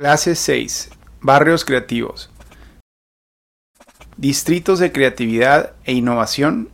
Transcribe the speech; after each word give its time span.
Clase 0.00 0.34
6. 0.34 0.88
Barrios 1.20 1.62
creativos. 1.66 2.30
Distritos 4.16 4.78
de 4.78 4.92
creatividad 4.92 5.72
e 5.84 5.92
innovación 5.92 6.70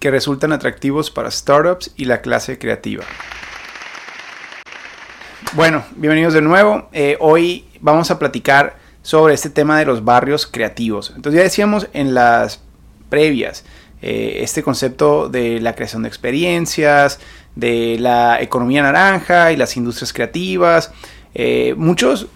que 0.00 0.10
resultan 0.10 0.50
atractivos 0.52 1.12
para 1.12 1.30
startups 1.30 1.92
y 1.94 2.06
la 2.06 2.20
clase 2.20 2.58
creativa. 2.58 3.04
Bueno, 5.52 5.84
bienvenidos 5.94 6.34
de 6.34 6.42
nuevo. 6.42 6.88
Eh, 6.92 7.16
hoy 7.20 7.64
vamos 7.80 8.10
a 8.10 8.18
platicar 8.18 8.76
sobre 9.02 9.34
este 9.34 9.50
tema 9.50 9.78
de 9.78 9.86
los 9.86 10.04
barrios 10.04 10.44
creativos. 10.44 11.12
Entonces 11.14 11.38
ya 11.38 11.44
decíamos 11.44 11.86
en 11.92 12.12
las 12.12 12.60
previas 13.08 13.64
eh, 14.02 14.38
este 14.40 14.64
concepto 14.64 15.28
de 15.28 15.60
la 15.60 15.76
creación 15.76 16.02
de 16.02 16.08
experiencias, 16.08 17.20
de 17.54 17.98
la 18.00 18.42
economía 18.42 18.82
naranja 18.82 19.52
y 19.52 19.56
las 19.56 19.76
industrias 19.76 20.12
creativas, 20.12 20.90
eh, 21.34 21.74
muchos 21.76 22.26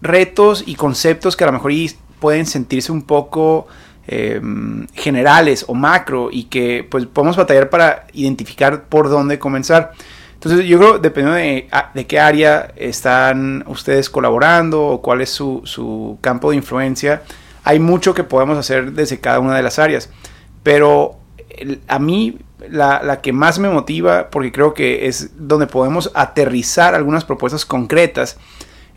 retos 0.00 0.64
y 0.66 0.74
conceptos 0.74 1.36
que 1.36 1.44
a 1.44 1.48
lo 1.48 1.54
mejor 1.54 1.72
pueden 2.20 2.46
sentirse 2.46 2.92
un 2.92 3.02
poco 3.02 3.66
em, 4.06 4.86
generales 4.94 5.64
o 5.68 5.74
macro 5.74 6.30
y 6.32 6.44
que 6.44 6.86
pues 6.88 7.06
podemos 7.06 7.36
batallar 7.36 7.70
para 7.70 8.06
identificar 8.12 8.84
por 8.84 9.08
dónde 9.08 9.38
comenzar. 9.38 9.92
Entonces 10.34 10.66
yo 10.66 10.78
creo, 10.78 10.98
dependiendo 10.98 11.36
de, 11.36 11.68
de 11.94 12.06
qué 12.06 12.20
área 12.20 12.72
están 12.76 13.64
ustedes 13.66 14.08
colaborando 14.08 14.86
o 14.86 15.02
cuál 15.02 15.20
es 15.20 15.30
su, 15.30 15.62
su, 15.64 16.18
campo 16.20 16.50
de 16.50 16.56
influencia, 16.56 17.22
hay 17.64 17.80
mucho 17.80 18.14
que 18.14 18.22
podemos 18.22 18.56
hacer 18.56 18.92
desde 18.92 19.18
cada 19.18 19.40
una 19.40 19.56
de 19.56 19.62
las 19.62 19.80
áreas. 19.80 20.10
Pero 20.62 21.18
a 21.88 21.98
mí 21.98 22.38
la, 22.70 23.02
la, 23.02 23.20
que 23.20 23.32
más 23.32 23.58
me 23.58 23.68
motiva, 23.68 24.30
porque 24.30 24.52
creo 24.52 24.74
que 24.74 25.06
es 25.06 25.30
donde 25.36 25.66
podemos 25.66 26.10
aterrizar 26.14 26.94
algunas 26.94 27.24
propuestas 27.24 27.64
concretas, 27.66 28.38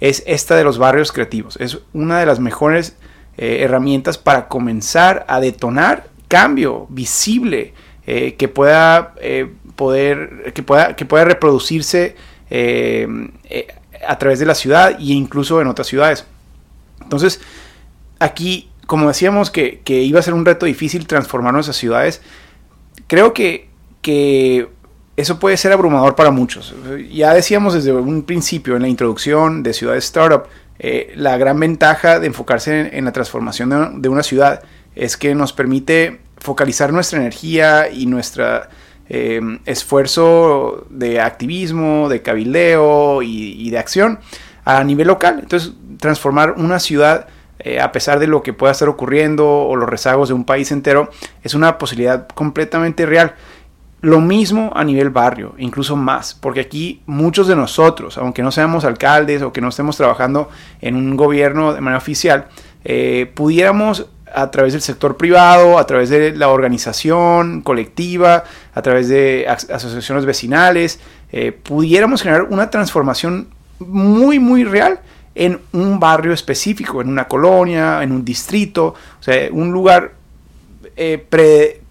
es 0.01 0.23
esta 0.25 0.55
de 0.55 0.63
los 0.63 0.77
barrios 0.77 1.11
creativos. 1.11 1.55
Es 1.57 1.77
una 1.93 2.19
de 2.19 2.25
las 2.25 2.39
mejores 2.39 2.97
eh, 3.37 3.59
herramientas 3.61 4.17
para 4.17 4.49
comenzar 4.49 5.25
a 5.29 5.39
detonar 5.39 6.09
cambio 6.27 6.87
visible 6.89 7.73
eh, 8.05 8.35
que 8.35 8.47
pueda 8.47 9.13
eh, 9.21 9.49
poder 9.75 10.51
que 10.53 10.63
pueda 10.63 10.95
que 10.95 11.05
pueda 11.05 11.23
reproducirse 11.23 12.15
a 14.05 14.17
través 14.17 14.39
de 14.39 14.45
la 14.45 14.55
ciudad 14.55 14.97
e 14.99 15.13
incluso 15.13 15.61
en 15.61 15.67
otras 15.67 15.87
ciudades. 15.87 16.25
Entonces 17.01 17.39
aquí 18.19 18.69
como 18.87 19.07
decíamos 19.07 19.51
que, 19.51 19.79
que 19.85 20.01
iba 20.01 20.19
a 20.19 20.23
ser 20.23 20.33
un 20.33 20.43
reto 20.43 20.65
difícil 20.65 21.07
transformar 21.07 21.53
nuestras 21.53 21.77
ciudades, 21.77 22.21
creo 23.07 23.33
que, 23.33 23.69
que 24.01 24.67
eso 25.21 25.39
puede 25.39 25.55
ser 25.57 25.71
abrumador 25.71 26.15
para 26.15 26.31
muchos. 26.31 26.73
Ya 27.11 27.33
decíamos 27.33 27.73
desde 27.73 27.93
un 27.93 28.23
principio 28.23 28.75
en 28.75 28.81
la 28.81 28.87
introducción 28.87 29.61
de 29.63 29.73
Ciudades 29.73 30.05
Startup, 30.05 30.43
eh, 30.79 31.13
la 31.15 31.37
gran 31.37 31.59
ventaja 31.59 32.19
de 32.19 32.25
enfocarse 32.25 32.97
en, 32.97 33.05
la 33.05 33.11
transformación 33.11 34.01
de, 34.01 34.09
una 34.09 34.23
ciudad 34.23 34.63
es 34.95 35.15
que 35.15 35.35
nos 35.35 35.53
permite 35.53 36.21
focalizar 36.37 36.91
nuestra 36.91 37.19
energía 37.19 37.91
y 37.91 38.07
nuestro 38.07 38.63
em, 39.07 39.59
esfuerzo 39.65 40.87
de 40.89 41.21
activismo, 41.21 42.09
de 42.09 42.23
cabildeo 42.23 43.21
y, 43.21 43.69
de 43.69 43.77
acción 43.77 44.19
a 44.65 44.83
nivel 44.83 45.07
local. 45.07 45.39
Entonces, 45.41 45.73
transformar 45.99 46.55
una 46.57 46.79
ciudad 46.79 47.27
eh, 47.59 47.79
a 47.79 47.91
pesar 47.91 48.17
de 48.17 48.25
lo 48.25 48.41
que 48.41 48.53
pueda 48.53 48.71
estar 48.71 48.89
ocurriendo 48.89 49.47
o 49.47 49.75
los 49.75 49.87
rezagos 49.87 50.29
de 50.29 50.33
un 50.33 50.45
país 50.45 50.71
entero, 50.71 51.11
es 51.43 51.53
una 51.53 51.77
posibilidad 51.77 52.27
completamente 52.29 53.05
real. 53.05 53.35
Lo 54.01 54.19
mismo 54.19 54.71
a 54.75 54.83
nivel 54.83 55.11
barrio, 55.11 55.53
incluso 55.59 55.95
más, 55.95 56.33
porque 56.33 56.61
aquí 56.61 57.01
muchos 57.05 57.47
de 57.47 57.55
nosotros, 57.55 58.17
aunque 58.17 58.41
no 58.41 58.51
seamos 58.51 58.83
alcaldes 58.83 59.43
o 59.43 59.53
que 59.53 59.61
no 59.61 59.69
estemos 59.69 59.95
trabajando 59.95 60.49
en 60.81 60.95
un 60.95 61.15
gobierno 61.15 61.73
de 61.73 61.81
manera 61.81 61.99
oficial, 61.99 62.47
eh, 62.83 63.31
pudiéramos 63.35 64.07
a 64.33 64.49
través 64.49 64.73
del 64.73 64.81
sector 64.81 65.17
privado, 65.17 65.77
a 65.77 65.85
través 65.85 66.09
de 66.09 66.35
la 66.35 66.49
organización 66.49 67.61
colectiva, 67.61 68.43
a 68.73 68.81
través 68.81 69.07
de 69.07 69.45
asociaciones 69.47 70.25
vecinales, 70.25 70.99
eh, 71.31 71.51
pudiéramos 71.51 72.23
generar 72.23 72.43
una 72.43 72.69
transformación 72.69 73.49
muy, 73.79 74.39
muy 74.39 74.63
real 74.63 74.99
en 75.35 75.59
un 75.73 75.99
barrio 75.99 76.33
específico, 76.33 77.01
en 77.01 77.09
una 77.09 77.27
colonia, 77.27 78.03
en 78.03 78.11
un 78.11 78.25
distrito, 78.25 78.95
o 79.19 79.23
sea, 79.23 79.49
un 79.51 79.71
lugar 79.71 80.13
eh, 80.95 81.23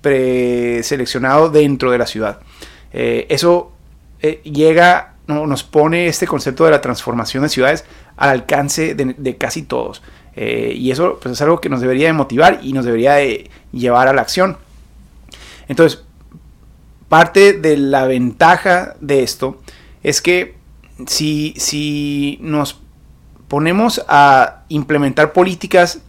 preseleccionado 0.00 1.50
dentro 1.50 1.90
de 1.90 1.98
la 1.98 2.06
ciudad. 2.06 2.40
Eh, 2.92 3.26
eso 3.28 3.72
eh, 4.20 4.40
llega, 4.44 5.14
no, 5.26 5.46
nos 5.46 5.62
pone 5.62 6.06
este 6.06 6.26
concepto 6.26 6.64
de 6.64 6.70
la 6.70 6.80
transformación 6.80 7.42
de 7.42 7.48
ciudades 7.48 7.84
al 8.16 8.30
alcance 8.30 8.94
de, 8.94 9.36
casi 9.36 9.62
todos. 9.62 10.02
y 10.36 10.90
eso 10.90 11.18
pues, 11.20 11.32
es 11.32 11.42
algo 11.42 11.60
que 11.60 11.68
nos 11.68 11.80
debería 11.80 12.06
de 12.06 12.12
motivar 12.12 12.60
y 12.62 12.72
nos 12.72 12.84
debería 12.84 13.14
de 13.14 13.50
llevar 13.72 14.08
a 14.08 14.12
la 14.12 14.22
acción. 14.22 14.56
Entonces, 15.68 16.02
parte 17.08 17.52
de 17.52 17.76
la 17.76 18.06
ventaja 18.06 18.94
de 19.00 19.22
esto 19.22 19.60
es 20.02 20.20
que 20.22 20.54
si, 21.06 21.54
si 21.56 22.38
nos 22.40 22.80
ponemos 23.48 24.04
a 24.08 24.62
implementar 24.68 25.32
políticas 25.32 26.00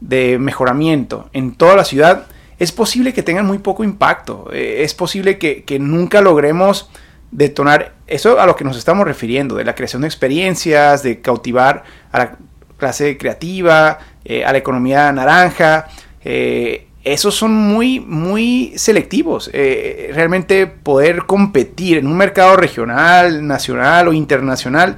de 0.00 0.38
mejoramiento 0.38 1.28
en 1.32 1.54
toda 1.54 1.76
la 1.76 1.84
ciudad, 1.84 2.26
es 2.60 2.72
posible 2.72 3.14
que 3.14 3.22
tengan 3.22 3.46
muy 3.46 3.58
poco 3.58 3.82
impacto. 3.82 4.50
Eh, 4.52 4.82
es 4.84 4.92
posible 4.94 5.38
que, 5.38 5.78
nunca 5.80 6.20
logremos 6.20 6.90
detonar 7.32 7.94
eso 8.06 8.38
a 8.38 8.46
lo 8.46 8.54
que 8.54 8.64
nos 8.64 8.76
estamos 8.76 9.06
refiriendo, 9.06 9.54
de 9.54 9.64
la 9.64 9.74
creación 9.74 10.02
de 10.02 10.08
experiencias, 10.08 11.02
de 11.02 11.20
cautivar 11.22 11.84
a 12.12 12.18
la 12.18 12.36
clase 12.76 13.16
creativa, 13.16 13.98
eh, 14.26 14.44
a 14.44 14.52
la 14.52 14.58
economía 14.58 15.10
naranja. 15.10 15.88
Eh, 16.22 16.86
esos 17.02 17.34
son 17.34 17.54
muy, 17.54 17.98
muy 17.98 18.74
selectivos. 18.76 19.50
realmente 19.50 20.66
poder 20.66 21.24
competir 21.24 21.96
en 21.96 22.06
un 22.06 22.14
mercado 22.14 22.56
regional, 22.56 23.46
nacional 23.46 24.08
o 24.08 24.12
internacional 24.12 24.96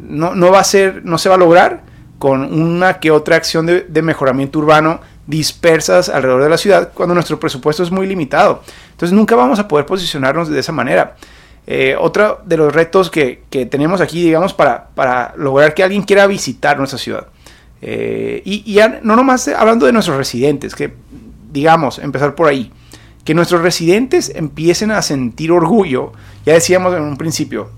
no, 0.00 0.34
no, 0.34 0.50
va 0.50 0.60
a 0.60 0.64
ser, 0.64 1.02
no 1.06 1.16
se 1.16 1.30
va 1.30 1.36
a 1.36 1.38
lograr 1.38 1.82
con 2.18 2.52
una 2.52 3.00
que 3.00 3.10
otra 3.10 3.36
acción 3.36 3.64
de, 3.64 4.02
mejoramiento 4.02 4.58
urbano 4.58 5.00
dispersas 5.28 6.08
alrededor 6.08 6.42
de 6.42 6.48
la 6.48 6.56
ciudad 6.56 6.90
cuando 6.94 7.14
nuestro 7.14 7.38
presupuesto 7.38 7.82
es 7.82 7.90
muy 7.90 8.06
limitado. 8.06 8.62
Entonces 8.90 9.14
nunca 9.16 9.36
vamos 9.36 9.58
a 9.58 9.68
poder 9.68 9.84
posicionarnos 9.84 10.48
de 10.48 10.58
esa 10.58 10.72
manera. 10.72 11.16
Eh, 11.66 11.94
otro 12.00 12.40
de 12.46 12.56
los 12.56 12.72
retos 12.72 13.10
que, 13.10 13.44
tenemos 13.70 14.00
aquí, 14.00 14.24
digamos, 14.24 14.54
para, 14.54 14.88
para, 14.94 15.34
lograr 15.36 15.74
que 15.74 15.84
alguien 15.84 16.02
quiera 16.02 16.26
visitar 16.26 16.78
nuestra 16.78 16.98
ciudad. 16.98 17.26
Eh, 17.82 18.40
y, 18.46 18.78
no 19.02 19.16
nomás 19.16 19.46
hablando 19.48 19.84
de 19.84 19.92
nuestros 19.92 20.16
residentes, 20.16 20.74
que 20.74 20.94
digamos, 21.52 21.98
empezar 21.98 22.34
por 22.34 22.48
ahí. 22.48 22.72
Que 23.22 23.34
nuestros 23.34 23.60
residentes 23.60 24.32
empiecen 24.34 24.90
a 24.90 25.02
sentir 25.02 25.52
orgullo, 25.52 26.12
ya 26.46 26.54
decíamos 26.54 26.94
en 26.94 27.02
un 27.02 27.18
principio, 27.18 27.68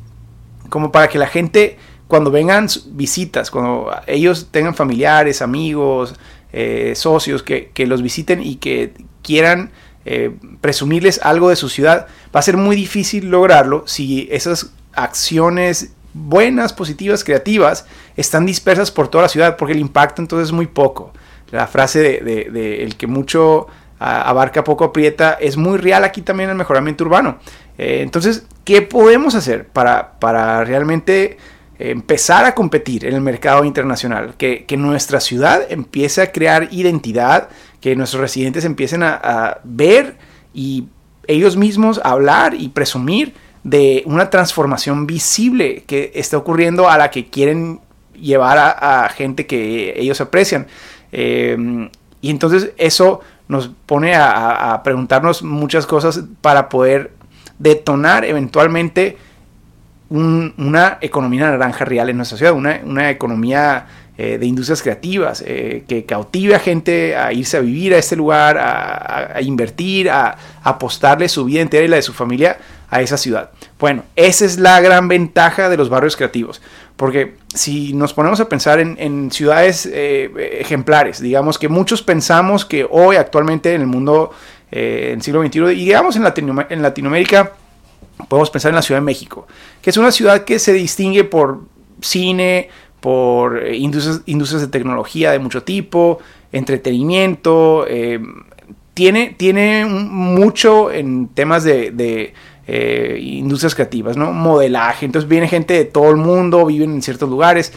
como 0.68 0.92
para 0.92 1.08
que 1.08 1.18
la 1.18 1.26
gente 1.26 1.76
cuando 2.06 2.30
vengan 2.30 2.68
visitas, 2.92 3.50
cuando 3.50 3.90
ellos 4.06 4.48
tengan 4.52 4.74
familiares, 4.74 5.42
amigos, 5.42 6.14
eh, 6.52 6.94
socios 6.96 7.42
que, 7.42 7.70
los 7.86 8.02
visiten 8.02 8.42
y 8.42 8.56
que 8.56 8.92
quieran 9.22 9.70
eh, 10.04 10.32
presumirles 10.60 11.20
algo 11.22 11.48
de 11.48 11.56
su 11.56 11.68
ciudad, 11.68 12.06
va 12.34 12.40
a 12.40 12.42
ser 12.42 12.56
muy 12.56 12.76
difícil 12.76 13.30
lograrlo 13.30 13.84
si 13.86 14.28
esas 14.30 14.72
acciones 14.92 15.92
buenas, 16.12 16.72
positivas, 16.72 17.24
creativas, 17.24 17.86
están 18.16 18.46
dispersas 18.46 18.90
por 18.90 19.08
toda 19.08 19.22
la 19.22 19.28
ciudad, 19.28 19.56
porque 19.56 19.72
el 19.72 19.80
impacto 19.80 20.22
entonces 20.22 20.48
es 20.48 20.52
muy 20.52 20.66
poco. 20.66 21.12
La 21.50 21.66
frase 21.66 22.00
de, 22.00 22.82
el 22.82 22.96
que 22.96 23.06
mucho 23.06 23.66
abarca 23.98 24.64
poco 24.64 24.84
aprieta 24.84 25.34
es 25.34 25.56
muy 25.56 25.76
real 25.76 26.04
aquí 26.04 26.22
también 26.22 26.48
el 26.50 26.56
mejoramiento 26.56 27.04
urbano. 27.04 27.38
Eh, 27.76 28.00
entonces, 28.02 28.46
¿qué 28.64 28.82
podemos 28.82 29.34
hacer 29.34 29.66
para, 29.66 30.18
para 30.18 30.64
realmente 30.64 31.38
empezar 31.82 32.44
a 32.44 32.54
competir 32.54 33.06
en 33.06 33.14
el 33.14 33.22
mercado 33.22 33.64
internacional, 33.64 34.34
que, 34.36 34.66
nuestra 34.76 35.18
ciudad 35.18 35.62
empiece 35.70 36.20
a 36.20 36.30
crear 36.30 36.68
identidad, 36.72 37.48
que 37.80 37.96
nuestros 37.96 38.20
residentes 38.20 38.66
empiecen 38.66 39.02
a, 39.02 39.58
ver 39.64 40.16
y 40.52 40.88
ellos 41.26 41.56
mismos 41.56 41.98
hablar 42.04 42.54
y 42.54 42.68
presumir 42.68 43.32
de 43.64 44.02
una 44.04 44.28
transformación 44.28 45.06
visible 45.06 45.84
que 45.86 46.12
está 46.14 46.36
ocurriendo 46.36 46.90
a 46.90 46.98
la 46.98 47.10
que 47.10 47.30
quieren 47.30 47.80
llevar 48.14 48.58
a, 48.58 49.08
gente 49.08 49.46
que 49.46 49.98
ellos 49.98 50.20
aprecian. 50.20 50.66
Em, 51.12 51.88
y 52.20 52.30
entonces 52.30 52.72
eso 52.76 53.20
nos 53.48 53.70
pone 53.86 54.14
a 54.14 54.80
preguntarnos 54.84 55.42
muchas 55.42 55.86
cosas 55.86 56.20
para 56.42 56.68
poder 56.68 57.12
detonar 57.58 58.24
eventualmente 58.24 59.16
una 60.10 60.98
economía 61.00 61.50
naranja 61.50 61.84
real 61.84 62.10
en 62.10 62.16
nuestra 62.16 62.36
ciudad, 62.36 62.52
una, 62.52 63.10
economía 63.10 63.86
eh, 64.18 64.38
de 64.38 64.46
industrias 64.46 64.82
creativas 64.82 65.42
eh, 65.46 65.84
que 65.86 66.04
cautive 66.04 66.56
a 66.56 66.58
gente 66.58 67.16
a 67.16 67.32
irse 67.32 67.56
a 67.56 67.60
vivir 67.60 67.94
a 67.94 67.98
este 67.98 68.16
lugar, 68.16 68.58
a, 68.58 69.40
invertir, 69.40 70.10
a, 70.10 70.36
apostarle 70.64 71.28
su 71.28 71.44
vida 71.44 71.62
entera 71.62 71.84
y 71.84 71.88
la 71.88 71.96
de 71.96 72.02
su 72.02 72.12
familia 72.12 72.58
a 72.90 73.00
esa 73.00 73.16
ciudad. 73.16 73.50
Bueno, 73.78 74.02
esa 74.16 74.44
es 74.44 74.58
la 74.58 74.80
gran 74.80 75.06
ventaja 75.06 75.68
de 75.68 75.76
los 75.76 75.88
barrios 75.88 76.16
creativos, 76.16 76.60
Porque 76.96 77.36
si 77.54 77.92
nos 77.92 78.12
ponemos 78.12 78.40
a 78.40 78.48
pensar 78.48 78.80
en, 78.80 79.30
ciudades 79.30 79.86
eh, 79.86 80.58
ejemplares, 80.60 81.20
digamos 81.20 81.56
que 81.56 81.68
muchos 81.68 82.02
pensamos 82.02 82.64
que 82.64 82.84
hoy 82.90 83.14
actualmente 83.14 83.74
en 83.74 83.82
el 83.82 83.86
mundo, 83.86 84.32
en 84.72 85.14
el 85.14 85.22
siglo 85.22 85.40
XXI, 85.40 85.60
y 85.70 85.84
digamos 85.84 86.16
en, 86.16 86.24
en 86.68 86.82
Latinoamérica, 86.82 87.52
podemos 88.28 88.50
pensar 88.50 88.70
en 88.70 88.76
la 88.76 88.82
Ciudad 88.82 89.00
de 89.00 89.04
México, 89.04 89.46
que 89.82 89.90
es 89.90 89.96
una 89.96 90.12
ciudad 90.12 90.44
que 90.44 90.58
se 90.58 90.72
distingue 90.72 91.24
por 91.24 91.60
cine, 92.00 92.68
por 93.00 93.58
eh, 93.58 93.76
industrias, 93.76 94.22
industrias 94.26 94.62
de 94.62 94.68
tecnología 94.68 95.32
de 95.32 95.38
mucho 95.38 95.62
tipo, 95.62 96.18
entretenimiento, 96.52 97.86
tiene, 98.94 99.34
tiene 99.36 99.86
mucho 99.86 100.90
en 100.90 101.28
temas 101.28 101.64
de 101.64 102.34
eh, 102.72 103.18
industrias 103.20 103.74
creativas, 103.74 104.16
¿no? 104.16 104.32
Modelaje. 104.32 105.04
Entonces 105.04 105.28
viene 105.28 105.48
gente 105.48 105.74
de 105.74 105.86
todo 105.86 106.10
el 106.10 106.16
mundo, 106.16 106.66
viven 106.66 106.92
en 106.92 107.02
ciertos 107.02 107.28
lugares. 107.28 107.72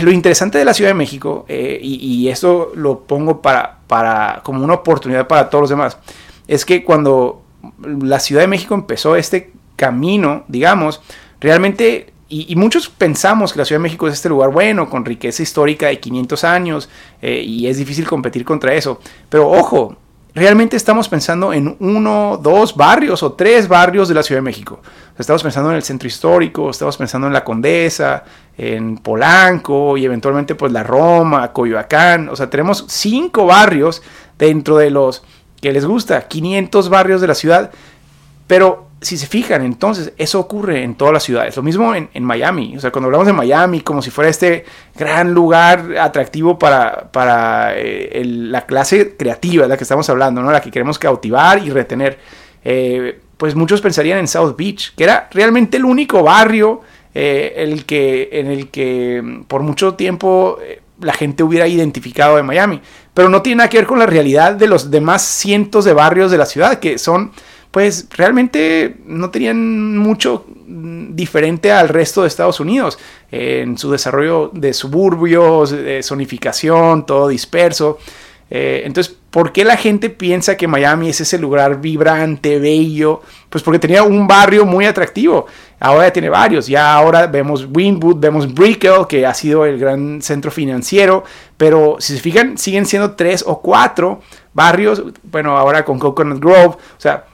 Lo 0.00 0.12
interesante 0.12 0.58
de 0.58 0.64
la 0.64 0.74
Ciudad 0.74 0.90
de 0.90 0.94
México, 0.94 1.44
eh, 1.48 1.80
y, 1.82 2.28
esto 2.28 2.70
lo 2.76 3.00
pongo 3.00 3.42
para, 3.42 3.78
para, 3.88 4.42
como 4.44 4.62
una 4.62 4.74
oportunidad 4.74 5.26
para 5.26 5.50
todos 5.50 5.62
los 5.62 5.70
demás, 5.70 5.98
es 6.46 6.64
que 6.64 6.84
cuando 6.84 7.42
la 7.78 8.20
Ciudad 8.20 8.42
de 8.42 8.48
México 8.48 8.74
empezó 8.74 9.16
este 9.16 9.52
camino, 9.76 10.44
digamos, 10.48 11.02
realmente 11.40 12.12
y, 12.28 12.56
muchos 12.56 12.88
pensamos 12.88 13.52
que 13.52 13.60
la 13.60 13.64
Ciudad 13.64 13.78
de 13.78 13.84
México 13.84 14.08
es 14.08 14.14
este 14.14 14.28
lugar 14.28 14.50
bueno, 14.50 14.90
con 14.90 15.04
riqueza 15.04 15.42
histórica 15.44 15.86
de 15.86 16.00
500 16.00 16.42
años, 16.44 16.88
eh, 17.22 17.40
y 17.40 17.68
es 17.68 17.76
difícil 17.76 18.06
competir 18.06 18.44
contra 18.44 18.74
eso. 18.74 18.98
Pero 19.28 19.48
ojo, 19.48 19.96
realmente 20.34 20.76
estamos 20.76 21.08
pensando 21.08 21.52
en 21.52 21.76
uno, 21.78 22.40
dos 22.42 22.74
barrios 22.74 23.22
o 23.22 23.34
tres 23.34 23.68
barrios 23.68 24.08
de 24.08 24.14
la 24.14 24.24
Ciudad 24.24 24.38
de 24.38 24.44
México. 24.44 24.80
Estamos 25.16 25.44
pensando 25.44 25.70
en 25.70 25.76
el 25.76 25.84
centro 25.84 26.08
histórico, 26.08 26.68
estamos 26.68 26.96
pensando 26.96 27.28
en 27.28 27.32
la 27.32 27.44
Condesa, 27.44 28.24
en 28.58 28.98
Polanco 28.98 29.96
y 29.96 30.04
eventualmente 30.04 30.56
pues 30.56 30.72
la 30.72 30.82
Roma, 30.82 31.52
Coyoacán. 31.52 32.28
O 32.28 32.34
sea, 32.34 32.50
tenemos 32.50 32.86
cinco 32.88 33.46
barrios 33.46 34.02
dentro 34.36 34.78
de 34.78 34.90
los 34.90 35.22
que 35.66 35.72
les 35.72 35.84
gusta, 35.84 36.28
500 36.28 36.88
barrios 36.88 37.20
de 37.20 37.26
la 37.26 37.34
ciudad. 37.34 37.72
Pero 38.46 38.86
si 39.00 39.16
se 39.16 39.26
fijan, 39.26 39.64
entonces 39.64 40.12
eso 40.16 40.38
ocurre 40.38 40.84
en 40.84 40.94
todas 40.94 41.12
las 41.12 41.24
ciudades. 41.24 41.56
Lo 41.56 41.64
mismo 41.64 41.92
en, 41.92 42.24
Miami. 42.24 42.76
O 42.76 42.80
sea, 42.80 42.92
cuando 42.92 43.06
hablamos 43.06 43.26
de 43.26 43.32
Miami, 43.32 43.80
como 43.80 44.00
si 44.00 44.10
fuera 44.10 44.30
este 44.30 44.64
gran 44.96 45.34
lugar 45.34 45.96
atractivo 45.98 46.56
para, 46.56 47.10
para 47.10 47.76
eh, 47.76 48.22
la 48.24 48.64
clase 48.64 49.16
creativa 49.16 49.64
de 49.64 49.70
la 49.70 49.76
que 49.76 49.82
estamos 49.82 50.08
hablando, 50.08 50.40
¿no? 50.40 50.52
La 50.52 50.60
que 50.60 50.70
queremos 50.70 51.00
cautivar 51.00 51.58
y 51.58 51.70
retener. 51.70 52.16
Eh, 52.64 53.18
pues 53.36 53.56
muchos 53.56 53.80
pensarían 53.80 54.20
en 54.20 54.28
South 54.28 54.54
Beach, 54.56 54.94
que 54.94 55.02
era 55.02 55.28
realmente 55.32 55.78
el 55.78 55.84
único 55.84 56.22
barrio 56.22 56.80
eh, 57.12 57.54
el 57.56 57.84
que, 57.86 58.28
en 58.30 58.46
el 58.46 58.68
que 58.68 59.20
mm, 59.20 59.42
por 59.46 59.62
mucho 59.62 59.94
tiempo 59.94 60.58
la 61.00 61.12
gente 61.12 61.42
hubiera 61.42 61.68
identificado 61.68 62.36
de 62.36 62.42
Miami. 62.42 62.80
Pero 63.14 63.28
no 63.28 63.42
tiene 63.42 63.56
nada 63.56 63.68
que 63.68 63.78
ver 63.78 63.86
con 63.86 63.98
la 63.98 64.06
realidad 64.06 64.54
de 64.54 64.66
los 64.66 64.90
demás 64.90 65.22
cientos 65.22 65.84
de 65.84 65.92
barrios 65.92 66.30
de 66.30 66.38
la 66.38 66.46
ciudad, 66.46 66.78
que 66.78 66.98
son 66.98 67.32
pues 67.70 68.06
realmente 68.16 68.96
no 69.04 69.28
tenían 69.28 69.98
mucho 69.98 70.46
diferente 70.66 71.70
al 71.72 71.90
resto 71.90 72.22
de 72.22 72.28
Estados 72.28 72.58
Unidos 72.58 72.98
en 73.30 73.76
su 73.76 73.90
desarrollo 73.90 74.50
de 74.54 74.72
suburbios, 74.72 75.72
de 75.72 76.02
zonificación, 76.02 77.04
todo 77.04 77.28
disperso. 77.28 77.98
Eh, 78.48 78.82
entonces, 78.84 79.14
¿por 79.30 79.52
qué 79.52 79.64
la 79.64 79.76
gente 79.76 80.08
piensa 80.08 80.56
que 80.56 80.68
Miami 80.68 81.10
es 81.10 81.20
ese 81.20 81.38
lugar 81.38 81.80
vibrante, 81.80 82.58
bello? 82.58 83.20
Pues 83.50 83.62
porque 83.62 83.78
tenía 83.78 84.02
un 84.04 84.26
barrio 84.26 84.64
muy 84.64 84.86
atractivo. 84.86 85.46
Ahora 85.78 86.06
ya 86.06 86.12
tiene 86.12 86.28
varios. 86.28 86.66
Ya 86.66 86.94
ahora 86.94 87.26
vemos 87.26 87.66
Wynwood, 87.70 88.18
vemos 88.18 88.52
Brickell, 88.52 89.06
que 89.08 89.26
ha 89.26 89.34
sido 89.34 89.66
el 89.66 89.78
gran 89.78 90.22
centro 90.22 90.50
financiero. 90.50 91.24
Pero 91.56 91.96
si 91.98 92.14
se 92.14 92.20
fijan, 92.20 92.56
siguen 92.58 92.86
siendo 92.86 93.12
tres 93.12 93.44
o 93.46 93.60
cuatro 93.60 94.20
barrios. 94.54 95.02
Bueno, 95.22 95.56
ahora 95.56 95.84
con 95.84 95.98
Coconut 95.98 96.40
Grove. 96.40 96.76
O 96.76 96.98
sea, 97.00 97.24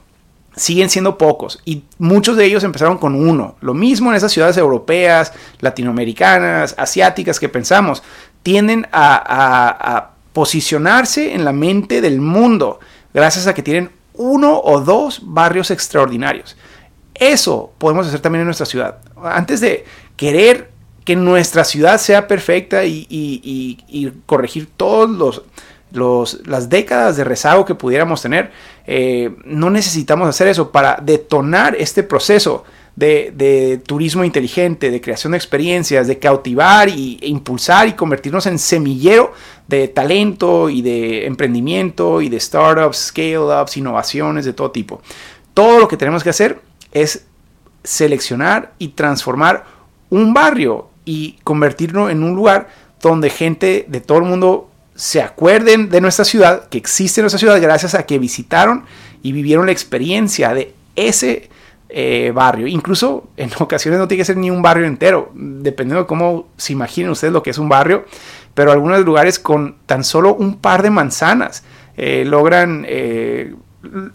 siguen 0.57 0.91
siendo 0.91 1.17
pocos 1.17 1.61
y 1.65 1.85
muchos 1.99 2.37
de 2.37 2.45
ellos 2.45 2.65
empezaron 2.65 2.99
con 2.99 3.15
uno. 3.15 3.57
Lo 3.61 3.75
mismo 3.75 4.11
en 4.11 4.17
esas 4.17 4.33
ciudades 4.33 4.57
europeas, 4.57 5.33
latinoamericanas, 5.61 6.75
asiáticas 6.79 7.41
que 7.41 7.49
pensamos, 7.49 8.03
tienden 8.43 8.87
a, 8.93 10.09
posicionarse 10.33 11.35
en 11.35 11.45
la 11.45 11.53
mente 11.53 12.01
del 12.01 12.19
mundo 12.19 12.81
gracias 13.13 13.47
a 13.47 13.53
que 13.53 13.63
tienen 13.63 13.91
uno 14.15 14.59
o 14.65 14.81
dos 14.81 15.21
barrios 15.23 15.71
extraordinarios. 15.71 16.57
Eso 17.15 17.73
podemos 17.79 18.07
hacer 18.07 18.21
también 18.21 18.41
en 18.41 18.47
nuestra 18.47 18.67
ciudad. 18.67 18.99
Antes 19.23 19.61
de 19.61 19.85
querer 20.17 20.71
que 21.05 21.17
nuestra 21.17 21.65
ciudad 21.65 21.99
sea 21.99 22.29
perfecta 22.29 22.85
y, 22.85 24.17
corregir 24.27 24.69
todos 24.77 25.11
los 25.11 25.43
las 26.47 26.71
décadas 26.71 27.19
de 27.19 27.25
rezago 27.25 27.67
que 27.67 27.75
pudiéramos 27.75 28.23
tener, 28.23 28.51
eh, 28.87 29.31
no 29.45 29.69
necesitamos 29.69 30.27
hacer 30.27 30.49
eso 30.49 30.73
para 30.73 30.99
detonar 31.03 31.77
este 31.77 32.03
proceso 32.03 32.65
de, 32.97 33.81
turismo 33.87 34.25
inteligente, 34.25 34.91
de 34.91 35.01
creación 35.01 35.33
de 35.33 35.39
experiencias, 35.39 36.07
de 36.07 36.19
cautivar 36.19 36.89
y, 36.89 37.19
e 37.21 37.29
impulsar 37.29 37.89
y 37.89 37.93
convertirnos 37.93 38.47
en 38.47 38.59
semillero 38.59 39.33
de 39.69 39.89
talento 39.89 40.69
y 40.69 40.83
de 40.83 41.27
emprendimiento 41.27 42.21
y 42.21 42.29
de 42.29 42.41
startups, 42.41 42.97
scale-ups, 43.09 43.77
innovaciones 43.77 44.45
de 44.45 44.53
todo 44.53 44.71
tipo. 44.71 45.01
Todo 45.55 45.79
lo 45.79 45.89
que 45.89 45.97
tenemos 45.97 46.23
que 46.23 46.31
hacer 46.31 46.61
es 46.93 47.27
seleccionar 47.85 48.73
y 48.79 48.89
transformar 48.89 49.65
un 50.11 50.35
barrio 50.35 50.91
y 51.05 51.39
convertirlo 51.43 52.11
en 52.11 52.23
un 52.23 52.37
lugar 52.37 52.69
donde 53.01 53.31
gente 53.31 53.85
de 53.89 54.01
todo 54.01 54.19
el 54.19 54.25
mundo 54.25 54.71
se 54.95 55.21
acuerden 55.21 55.89
de 55.89 56.01
nuestra 56.01 56.25
ciudad, 56.25 56.69
que 56.69 56.79
existe 56.79 57.21
nuestra 57.23 57.39
ciudad 57.39 57.61
gracias 57.61 57.95
a 57.95 58.05
que 58.05 58.19
visitaron 58.19 58.85
y 59.23 59.33
vivieron 59.33 59.67
la 59.67 59.73
experiencia 59.73 60.55
de 60.55 60.75
ese 60.97 61.49
eh, 61.89 62.31
barrio. 62.35 62.67
Incluso 62.67 63.29
en 63.37 63.51
ocasiones 63.59 63.99
no 63.99 64.09
tiene 64.09 64.21
que 64.21 64.25
ser 64.27 64.37
ni 64.37 64.51
un 64.51 64.63
barrio 64.63 64.87
entero, 64.87 65.31
dependiendo 65.35 66.03
de 66.03 66.07
cómo 66.07 66.49
se 66.57 66.73
imaginen 66.73 67.11
ustedes 67.11 67.33
lo 67.33 67.43
que 67.43 67.51
es 67.51 67.59
un 67.59 67.69
barrio, 67.69 68.05
pero 68.55 68.71
algunos 68.71 69.01
lugares 69.05 69.39
con 69.39 69.77
tan 69.87 70.05
solo 70.05 70.35
un 70.35 70.59
par 70.59 70.83
de 70.83 70.91
manzanas 70.91 71.65
eh, 71.97 72.25
logran 72.27 72.85
eh, 72.87 73.55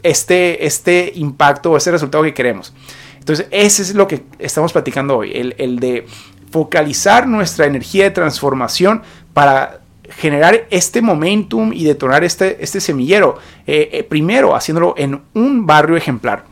este, 0.03 0.65
este 0.65 1.11
impacto 1.15 1.71
o 1.71 1.77
este 1.77 1.91
resultado 1.91 2.23
que 2.23 2.33
queremos. 2.33 2.73
Entonces, 3.19 3.47
ese 3.51 3.81
es 3.81 3.93
lo 3.93 4.07
que 4.07 4.23
estamos 4.39 4.71
platicando 4.71 5.17
hoy, 5.17 5.31
el, 5.33 5.55
el 5.57 5.79
de 5.79 6.05
focalizar 6.51 7.27
nuestra 7.27 7.65
energía 7.65 8.05
de 8.05 8.11
transformación 8.11 9.01
para 9.33 9.81
generar 10.09 10.67
este 10.69 11.01
momentum 11.01 11.73
y 11.73 11.83
detonar 11.83 12.23
este, 12.23 12.63
este 12.63 12.79
semillero. 12.79 13.37
Eh, 13.65 13.89
eh, 13.91 14.03
primero, 14.03 14.55
haciéndolo 14.55 14.95
en 14.97 15.21
un 15.33 15.65
barrio 15.65 15.97
ejemplar. 15.97 16.45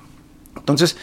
Entonces, 0.58 0.98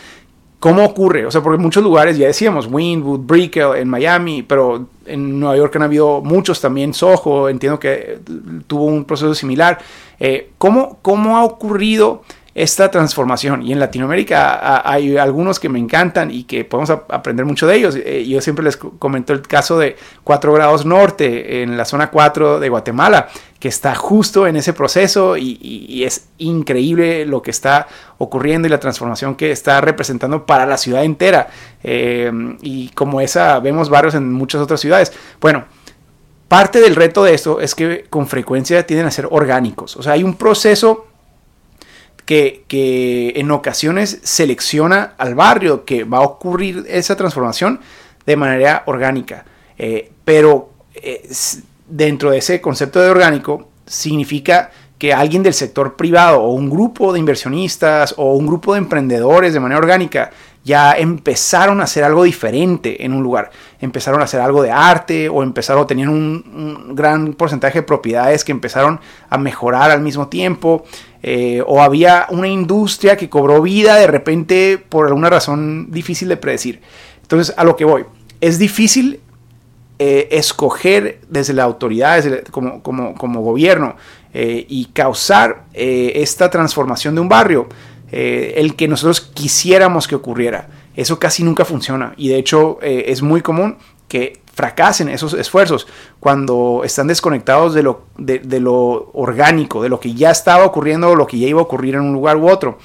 ¿cómo 0.62 0.84
ocurre? 0.84 1.26
O 1.26 1.30
sea, 1.32 1.42
porque 1.42 1.56
en 1.56 1.62
muchos 1.62 1.82
lugares, 1.82 2.16
ya 2.16 2.28
decíamos, 2.28 2.68
Wynwood, 2.70 3.26
Brickell, 3.26 3.74
en 3.74 3.88
Miami, 3.88 4.44
pero 4.44 4.86
en 5.06 5.40
Nueva 5.40 5.56
York 5.56 5.74
han 5.74 5.82
habido 5.82 6.20
muchos 6.20 6.60
también, 6.60 6.94
Soho, 6.94 7.48
entiendo 7.48 7.80
que 7.80 8.20
tuvo 8.68 8.84
un 8.84 9.04
proceso 9.04 9.34
similar. 9.34 9.80
Eh, 10.20 10.52
¿cómo, 10.58 11.00
¿Cómo 11.02 11.36
ha 11.36 11.42
ocurrido? 11.42 12.22
Esta 12.54 12.90
transformación. 12.90 13.62
Y 13.62 13.72
en 13.72 13.80
Latinoamérica 13.80 14.82
hay 14.84 15.16
algunos 15.16 15.58
que 15.58 15.68
me 15.68 15.78
encantan 15.78 16.30
y 16.30 16.44
que 16.44 16.64
podemos 16.64 16.90
aprender 16.90 17.46
mucho 17.46 17.66
de 17.66 17.76
ellos. 17.76 17.96
Eh, 17.96 18.26
yo 18.26 18.40
siempre 18.40 18.64
les 18.64 18.76
comento 18.76 19.32
el 19.32 19.42
caso 19.42 19.78
de 19.78 19.96
4 20.24 20.52
grados 20.52 20.84
norte 20.84 21.62
en 21.62 21.76
la 21.76 21.84
zona 21.84 22.10
4 22.10 22.60
de 22.60 22.68
Guatemala, 22.68 23.28
que 23.58 23.68
está 23.68 23.94
justo 23.94 24.46
en 24.46 24.56
ese 24.56 24.72
proceso 24.72 25.36
y, 25.36 26.02
es 26.04 26.28
increíble 26.38 27.24
lo 27.24 27.42
que 27.42 27.52
está 27.52 27.86
ocurriendo 28.18 28.66
y 28.66 28.70
la 28.70 28.80
transformación 28.80 29.36
que 29.36 29.52
está 29.52 29.80
representando 29.80 30.44
para 30.44 30.66
la 30.66 30.76
ciudad 30.76 31.04
entera. 31.04 31.48
Eh, 31.82 32.30
y 32.60 32.88
como 32.90 33.20
esa 33.20 33.60
vemos 33.60 33.88
varios 33.88 34.14
en 34.14 34.32
muchas 34.32 34.60
otras 34.60 34.80
ciudades. 34.80 35.12
Bueno. 35.40 35.64
Parte 36.48 36.82
del 36.82 36.96
reto 36.96 37.24
de 37.24 37.32
esto 37.32 37.62
es 37.62 37.74
que 37.74 38.04
con 38.10 38.26
frecuencia 38.26 38.86
tienden 38.86 39.06
a 39.06 39.10
ser 39.10 39.26
orgánicos. 39.30 39.96
O 39.96 40.02
sea, 40.02 40.12
hay 40.12 40.22
un 40.22 40.34
proceso 40.34 41.06
que, 42.24 43.32
en 43.36 43.50
ocasiones 43.50 44.20
selecciona 44.22 45.14
al 45.18 45.34
barrio 45.34 45.84
que 45.84 46.04
va 46.04 46.18
a 46.18 46.22
ocurrir 46.22 46.84
esa 46.88 47.16
transformación 47.16 47.80
de 48.26 48.36
manera 48.36 48.82
orgánica. 48.86 49.44
Eh, 49.78 50.10
pero 50.24 50.70
eh, 50.94 51.28
dentro 51.88 52.30
de 52.30 52.38
ese 52.38 52.60
concepto 52.60 53.00
de 53.00 53.10
orgánico 53.10 53.68
significa 53.86 54.70
que 54.98 55.12
alguien 55.12 55.42
del 55.42 55.52
sector 55.52 55.96
privado 55.96 56.40
o 56.40 56.52
un 56.52 56.70
grupo 56.70 57.12
de 57.12 57.18
inversionistas 57.18 58.14
o 58.16 58.34
un 58.34 58.46
grupo 58.46 58.74
de 58.74 58.78
emprendedores 58.78 59.52
de 59.52 59.58
manera 59.58 59.80
orgánica 59.80 60.30
ya 60.64 60.92
empezaron 60.92 61.80
a 61.80 61.84
hacer 61.84 62.04
algo 62.04 62.22
diferente 62.22 63.04
en 63.04 63.12
un 63.12 63.22
lugar. 63.22 63.50
Empezaron 63.80 64.20
a 64.20 64.24
hacer 64.24 64.40
algo 64.40 64.62
de 64.62 64.70
arte 64.70 65.28
o 65.28 65.42
empezaron, 65.42 65.88
tenían 65.88 66.08
un, 66.08 66.84
un 66.86 66.94
gran 66.94 67.32
porcentaje 67.34 67.80
de 67.80 67.82
propiedades 67.82 68.44
que 68.44 68.52
empezaron 68.52 69.00
a 69.28 69.38
mejorar 69.38 69.90
al 69.90 70.02
mismo 70.02 70.28
tiempo. 70.28 70.84
Eh, 71.22 71.62
o 71.66 71.80
había 71.80 72.26
una 72.30 72.48
industria 72.48 73.16
que 73.16 73.28
cobró 73.28 73.62
vida 73.62 73.94
de 73.94 74.08
repente 74.08 74.76
por 74.76 75.06
alguna 75.06 75.30
razón 75.30 75.90
difícil 75.90 76.28
de 76.28 76.36
predecir. 76.36 76.80
Entonces, 77.22 77.54
a 77.56 77.64
lo 77.64 77.76
que 77.76 77.84
voy, 77.84 78.04
es 78.40 78.58
difícil 78.58 79.20
eh, 80.00 80.28
escoger 80.32 81.20
desde 81.28 81.52
la 81.52 81.62
autoridad, 81.62 82.24
como, 82.50 82.82
como, 82.82 83.40
gobierno, 83.40 83.94
eh, 84.34 84.66
y 84.68 84.86
causar 84.86 85.64
esta 85.74 86.50
transformación 86.50 87.14
de 87.14 87.20
un 87.20 87.28
barrio, 87.28 87.68
el 88.10 88.74
que 88.76 88.88
nosotros 88.88 89.20
quisiéramos 89.20 90.08
que 90.08 90.14
ocurriera. 90.14 90.68
Eso 90.96 91.18
casi 91.18 91.42
nunca 91.44 91.64
funciona 91.64 92.12
y 92.18 92.28
de 92.28 92.36
hecho 92.36 92.78
es 92.82 93.22
muy 93.22 93.40
común 93.40 93.78
que 94.08 94.41
fracasen 94.52 95.08
esos 95.08 95.34
esfuerzos 95.34 95.86
cuando 96.20 96.82
están 96.84 97.06
desconectados 97.06 97.74
de 97.74 97.82
lo, 97.82 98.06
de, 98.18 98.60
lo 98.60 99.10
orgánico, 99.14 99.82
de 99.82 99.88
lo 99.88 99.98
que 99.98 100.14
ya 100.14 100.30
estaba 100.30 100.64
ocurriendo 100.64 101.10
o 101.10 101.16
lo 101.16 101.26
que 101.26 101.38
ya 101.38 101.48
iba 101.48 101.60
a 101.60 101.64
ocurrir 101.64 101.94
en 101.94 102.02
un 102.02 102.12
lugar 102.12 102.36
u 102.36 102.48
otro. 102.48 102.78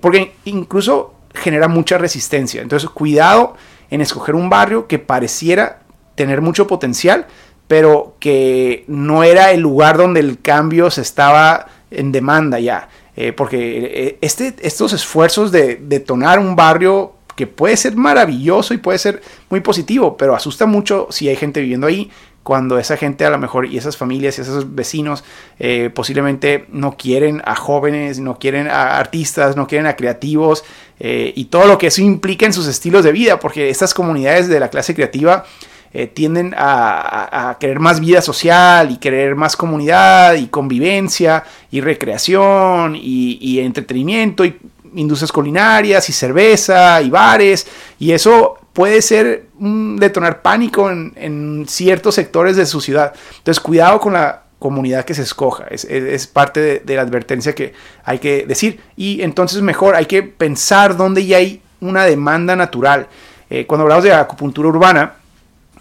porque 0.00 0.32
incluso 0.44 1.14
genera 1.34 1.68
mucha 1.68 1.98
resistencia. 1.98 2.62
Entonces, 2.62 2.90
cuidado 2.90 3.54
en 3.90 4.00
escoger 4.00 4.34
un 4.34 4.50
barrio 4.50 4.86
que 4.86 4.98
pareciera 4.98 5.80
tener 6.14 6.40
mucho 6.40 6.66
potencial, 6.66 7.26
pero 7.66 8.16
que 8.18 8.84
no 8.88 9.22
era 9.22 9.52
el 9.52 9.60
lugar 9.60 9.96
donde 9.96 10.20
el 10.20 10.40
cambio 10.40 10.90
se 10.90 11.02
estaba 11.02 11.66
en 11.90 12.12
demanda 12.12 12.58
ya. 12.58 12.88
Eh, 13.16 13.32
porque 13.32 14.08
eh, 14.08 14.18
este, 14.20 14.54
estos 14.60 14.92
esfuerzos 14.92 15.52
de 15.52 15.76
detonar 15.76 16.38
un 16.38 16.56
barrio 16.56 17.14
que 17.40 17.46
puede 17.46 17.76
ser 17.76 17.96
maravilloso 17.96 18.74
y 18.74 18.78
puede 18.78 18.98
ser 18.98 19.22
muy 19.48 19.60
positivo, 19.60 20.16
pero 20.16 20.36
asusta 20.36 20.66
mucho 20.66 21.08
si 21.10 21.28
hay 21.28 21.36
gente 21.36 21.60
viviendo 21.60 21.86
ahí, 21.86 22.10
cuando 22.42 22.78
esa 22.78 22.96
gente 22.96 23.24
a 23.24 23.30
lo 23.30 23.38
mejor 23.38 23.64
y 23.66 23.78
esas 23.78 23.96
familias 23.96 24.38
y 24.38 24.42
esos 24.42 24.74
vecinos 24.74 25.24
eh, 25.58 25.90
posiblemente 25.94 26.66
no 26.70 26.96
quieren 26.96 27.40
a 27.44 27.56
jóvenes, 27.56 28.20
no 28.20 28.38
quieren 28.38 28.68
a 28.68 28.98
artistas, 28.98 29.56
no 29.56 29.66
quieren 29.66 29.86
a 29.86 29.96
creativos 29.96 30.64
y 31.02 31.46
todo 31.46 31.64
lo 31.64 31.78
que 31.78 31.86
eso 31.86 32.02
implica 32.02 32.44
en 32.44 32.52
sus 32.52 32.66
estilos 32.66 33.04
de 33.04 33.12
vida, 33.12 33.40
porque 33.40 33.70
estas 33.70 33.94
comunidades 33.94 34.48
de 34.48 34.60
la 34.60 34.68
clase 34.68 34.94
creativa 34.94 35.46
eh, 35.92 36.06
tienden 36.06 36.54
a, 36.56 37.56
querer 37.58 37.80
más 37.80 37.98
vida 37.98 38.22
social 38.22 38.92
y 38.92 38.98
querer 38.98 39.34
más 39.34 39.56
comunidad 39.56 40.34
y 40.34 40.46
convivencia 40.46 41.42
y 41.72 41.80
recreación 41.80 42.94
y, 42.94 43.58
entretenimiento 43.58 44.44
y 44.44 44.56
industrias 44.94 45.32
culinarias 45.32 46.08
y 46.08 46.12
cerveza 46.12 47.00
y 47.02 47.10
bares 47.10 47.66
y 47.98 48.12
eso 48.12 48.58
puede 48.72 49.02
ser 49.02 49.46
un 49.58 49.96
detonar 49.96 50.42
pánico 50.42 50.90
en, 50.90 51.66
ciertos 51.68 52.14
sectores 52.14 52.56
de 52.56 52.66
su 52.66 52.80
ciudad. 52.80 53.12
Entonces 53.38 53.60
cuidado 53.60 54.00
con 54.00 54.14
la 54.14 54.42
comunidad 54.58 55.04
que 55.04 55.14
se 55.14 55.22
escoja. 55.22 55.66
Es, 55.70 56.26
parte 56.26 56.80
de, 56.84 56.94
la 56.94 57.02
advertencia 57.02 57.54
que 57.54 57.72
hay 58.04 58.18
que 58.18 58.46
decir. 58.46 58.80
Y 58.96 59.22
entonces 59.22 59.62
mejor 59.62 59.96
hay 59.96 60.06
que 60.06 60.22
pensar 60.22 60.96
dónde 60.96 61.26
ya 61.26 61.38
hay 61.38 61.62
una 61.80 62.04
demanda 62.04 62.56
natural. 62.56 63.08
Eh, 63.48 63.66
cuando 63.66 63.82
hablamos 63.82 64.04
de 64.04 64.12
acupuntura 64.12 64.68
urbana, 64.68 65.14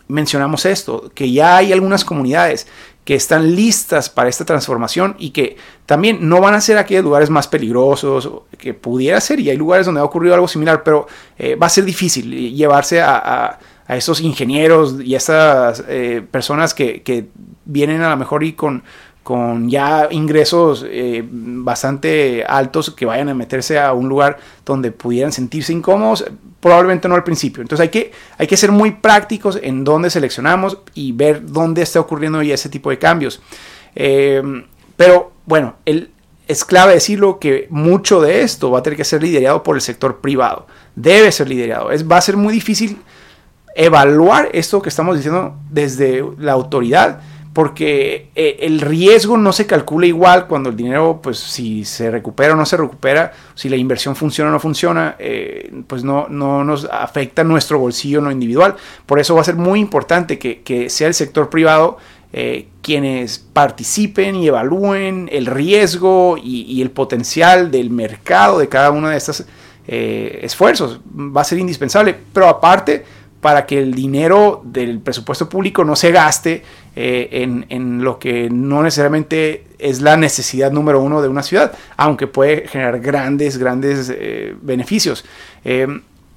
mencionamos 0.08 0.66
esto, 0.66 1.12
que 1.14 1.32
ya 1.32 1.58
hay 1.58 1.72
algunas 1.72 2.04
comunidades 2.04 2.68
que 3.04 3.16
están 3.16 3.56
listas 3.56 4.10
para 4.10 4.30
esta 4.30 4.46
transformación 4.46 5.16
y 5.18 5.32
que 5.32 5.58
también 5.86 6.30
no 6.30 6.42
van 6.42 6.54
a 6.54 6.62
ser 6.62 6.78
aquellos 6.78 7.04
lugares 7.04 7.30
más 7.30 7.48
peligrosos 7.48 8.30
que 8.58 8.74
pudiera 8.74 9.20
ser 9.20 9.40
y 9.40 9.50
hay 9.50 9.58
lugares 9.58 9.86
donde 9.86 10.02
ha 10.02 10.04
ocurrido 10.04 10.36
algo 10.36 10.48
similar, 10.48 10.84
pero 10.84 11.08
eh, 11.38 11.56
va 11.56 11.68
a 11.68 11.70
ser 11.70 11.86
difícil 11.86 12.30
llevarse 12.54 13.02
a, 13.02 13.58
esos 13.88 14.22
ingenieros 14.22 14.98
y 15.02 15.16
a 15.16 15.18
esas 15.18 15.84
eh, 15.88 16.22
personas 16.30 16.76
que, 16.76 17.02
que, 17.02 17.30
vienen 17.66 18.02
a 18.02 18.10
lo 18.10 18.18
mejor 18.18 18.44
y 18.44 18.54
con 18.54 18.84
con 19.24 19.70
ya 19.70 20.08
ingresos 20.12 20.86
eh, 20.88 21.24
bastante 21.30 22.44
altos 22.44 22.92
que 22.92 23.06
vayan 23.06 23.30
a 23.30 23.34
meterse 23.34 23.80
a 23.80 23.94
un 23.94 24.10
lugar 24.10 24.40
donde 24.66 24.92
pudieran 24.92 25.32
sentirse 25.32 25.72
incómodos, 25.72 26.26
probablemente 26.60 27.08
no 27.08 27.16
al 27.16 27.24
principio. 27.24 27.62
Entonces 27.62 27.84
hay 27.84 27.90
que, 27.90 28.12
hay 28.38 28.48
que 28.48 28.58
ser 28.58 28.72
muy 28.72 28.92
prácticos 28.92 29.60
en 29.62 29.84
dónde 29.84 30.10
seleccionamos 30.10 30.80
y 30.94 31.12
ver 31.12 31.46
dónde 31.46 31.82
está 31.82 32.00
ocurriendo 32.00 32.42
ya 32.42 32.56
ese 32.56 32.70
tipo 32.70 32.90
de 32.90 32.98
cambios. 32.98 33.42
Eh, 33.96 34.42
pero 34.96 35.32
bueno, 35.46 35.76
es 35.86 36.66
clave 36.66 36.94
decirlo 36.94 37.40
que 37.40 37.68
mucho 37.70 38.22
de 38.22 38.42
esto 38.42 38.72
va 38.72 38.80
a 38.80 38.84
tener 38.84 38.98
que 38.98 39.06
ser 39.06 39.22
liderado 39.22 39.62
por 39.64 39.76
el 39.76 39.82
sector 39.82 40.20
privado. 40.20 40.66
Debe 40.96 41.32
ser 41.32 41.48
liderado. 41.48 41.92
Es, 41.92 42.10
va 42.10 42.18
a 42.18 42.22
ser 42.22 42.36
muy 42.36 42.52
difícil 42.52 42.98
evaluar 43.76 44.50
esto 44.52 44.82
que 44.82 44.90
estamos 44.90 45.16
diciendo 45.16 45.56
desde 45.70 46.26
la 46.38 46.54
autoridad 46.54 47.22
porque 47.60 48.30
eh, 48.36 48.60
el 48.62 48.80
riesgo 48.80 49.36
no 49.36 49.52
se 49.52 49.68
calcula 49.68 50.08
igual 50.08 50.48
cuando 50.48 50.70
el 50.70 50.78
dinero, 50.78 51.20
pues 51.22 51.40
si 51.40 51.84
se 51.84 52.10
recupera 52.10 52.54
o 52.54 52.56
no 52.56 52.66
se 52.66 52.78
recupera, 52.78 53.34
si 53.54 53.68
la 53.68 53.76
inversión 53.76 54.16
funciona 54.16 54.50
o 54.50 54.54
no 54.54 54.62
funciona, 54.62 55.18
eh, 55.20 55.70
pues 55.86 56.06
no, 56.06 56.28
no 56.30 56.64
nos 56.64 56.86
afecta 56.86 57.44
nuestro 57.44 57.78
bolsillo 57.78 58.22
no 58.22 58.32
individual. 58.32 58.78
Por 59.06 59.20
eso 59.20 59.36
va 59.36 59.42
a 59.42 59.44
ser 59.44 59.58
muy 59.58 59.82
importante 59.82 60.40
que, 60.40 60.90
sea 60.90 61.10
el 61.10 61.14
sector 61.14 61.50
privado 61.50 61.98
eh, 62.32 62.68
quienes 62.82 63.40
participen 63.40 64.38
y 64.38 64.48
evalúen 64.48 65.28
el 65.30 65.46
riesgo 65.46 66.38
y, 66.42 66.82
el 66.82 66.92
potencial 66.92 67.72
del 67.72 67.90
mercado 67.90 68.60
de 68.60 68.70
cada 68.70 68.90
uno 68.92 69.10
de 69.10 69.18
estos 69.18 69.44
esfuerzos. 69.86 71.02
Va 71.14 71.42
a 71.42 71.44
ser 71.44 71.60
indispensable, 71.60 72.16
pero 72.32 72.48
aparte 72.48 73.04
para 73.42 73.66
que 73.66 73.80
el 73.80 73.94
dinero 73.94 74.62
del 74.66 75.00
presupuesto 75.00 75.48
público 75.48 75.86
no 75.86 75.96
se 75.96 76.12
gaste 76.12 76.64
eh, 76.96 77.48
en, 77.70 78.04
lo 78.04 78.20
que 78.20 78.50
no 78.50 78.84
necesariamente 78.84 79.64
es 79.78 80.02
la 80.02 80.18
necesidad 80.18 80.72
número 80.72 81.02
uno 81.02 81.22
de 81.22 81.30
una 81.30 81.44
ciudad, 81.44 81.72
aunque 81.96 82.28
puede 82.28 82.68
generar 82.68 83.00
grandes, 83.00 83.58
grandes 83.58 84.12
eh, 84.14 84.56
beneficios. 84.62 85.24
Eh, 85.64 85.88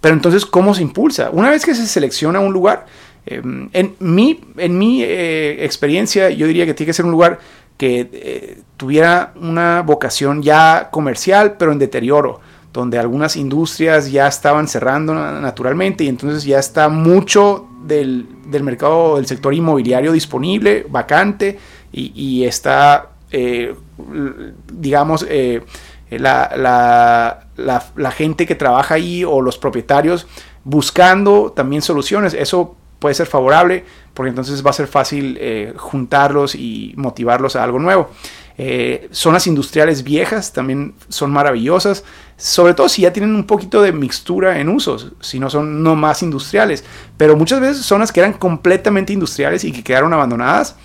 pero 0.00 0.14
entonces, 0.14 0.47
¿cómo 0.47 0.75
se 0.75 0.82
impulsa? 0.82 1.30
Una 1.30 1.50
vez 1.50 1.64
que 1.64 1.75
se 1.75 1.87
selecciona 1.87 2.40
un 2.40 2.52
lugar, 2.52 2.87
en 3.25 3.94
mi, 4.00 4.40
en 4.56 4.76
mi 4.76 5.04
experiencia, 5.04 6.28
yo 6.30 6.49
diría 6.49 6.66
que 6.66 6.75
tiene 6.75 6.88
que 6.88 6.92
ser 6.92 7.04
un 7.04 7.12
lugar 7.12 7.38
que 7.76 8.59
tuviera 8.76 9.32
una 9.37 9.82
vocación 9.82 10.42
ya 10.42 10.88
comercial, 10.90 11.54
pero 11.56 11.71
en 11.71 11.78
deterioro 11.78 12.40
donde 12.73 12.99
algunas 12.99 13.37
industrias 13.37 14.11
ya 14.11 14.26
estaban 14.26 14.67
cerrando 14.67 15.14
naturalmente 15.14 16.05
y 16.05 16.09
entonces 16.09 16.45
ya 16.45 16.59
está 16.59 16.88
mucho 16.88 17.69
del, 17.85 18.26
mercado 18.62 19.17
del 19.17 19.26
sector 19.26 19.52
inmobiliario 19.52 20.12
disponible, 20.12 20.87
vacante 20.88 21.59
y, 21.93 22.45
está, 22.45 23.11
eh, 23.31 23.75
digamos, 24.73 25.26
eh, 25.29 25.62
la, 26.11 27.47
gente 28.14 28.47
que 28.47 28.55
trabaja 28.55 28.95
ahí 28.95 29.25
o 29.25 29.43
los 29.43 29.59
propietarios 29.59 30.26
buscando 30.64 31.52
también 31.52 31.83
soluciones. 31.83 32.33
Eso 32.33 32.76
puede 32.99 33.14
ser 33.14 33.26
favorable 33.26 33.85
porque 34.14 34.31
entonces 34.31 34.64
va 34.64 34.71
a 34.71 34.75
ser 34.75 34.87
fácil 34.87 35.37
eh, 35.41 35.75
juntarlos 35.76 36.55
y 36.55 36.95
motivarlos 36.97 37.57
a 37.57 37.64
algo 37.64 37.79
nuevo. 37.79 38.09
Eh, 38.59 39.09
zonas 39.12 39.47
industriales 39.47 40.02
viejas 40.02 40.52
también 40.52 40.94
son 41.09 41.30
maravillosas, 41.30 42.04
sobre 42.37 42.75
todo 42.75 42.88
si 42.88 43.02
ya 43.02 43.12
tienen 43.12 43.35
un 43.35 43.44
poquito 43.44 43.82
de 43.82 43.92
mixtura 43.92 44.59
en 44.59 44.68
usos, 44.68 45.12
si 45.21 45.38
no 45.38 45.49
son 45.49 45.82
no 45.82 45.94
más 45.97 46.23
industriales. 46.23 46.85
Pero 47.16 47.37
muchas 47.37 47.61
veces 47.61 47.85
zonas 47.85 48.12
que 48.12 48.21
eran 48.21 48.35
completamente 48.35 49.12
industriales 49.12 49.64
y 49.64 49.73
que 49.73 49.82
quedaron 49.82 50.12
abandonadas. 50.12 50.76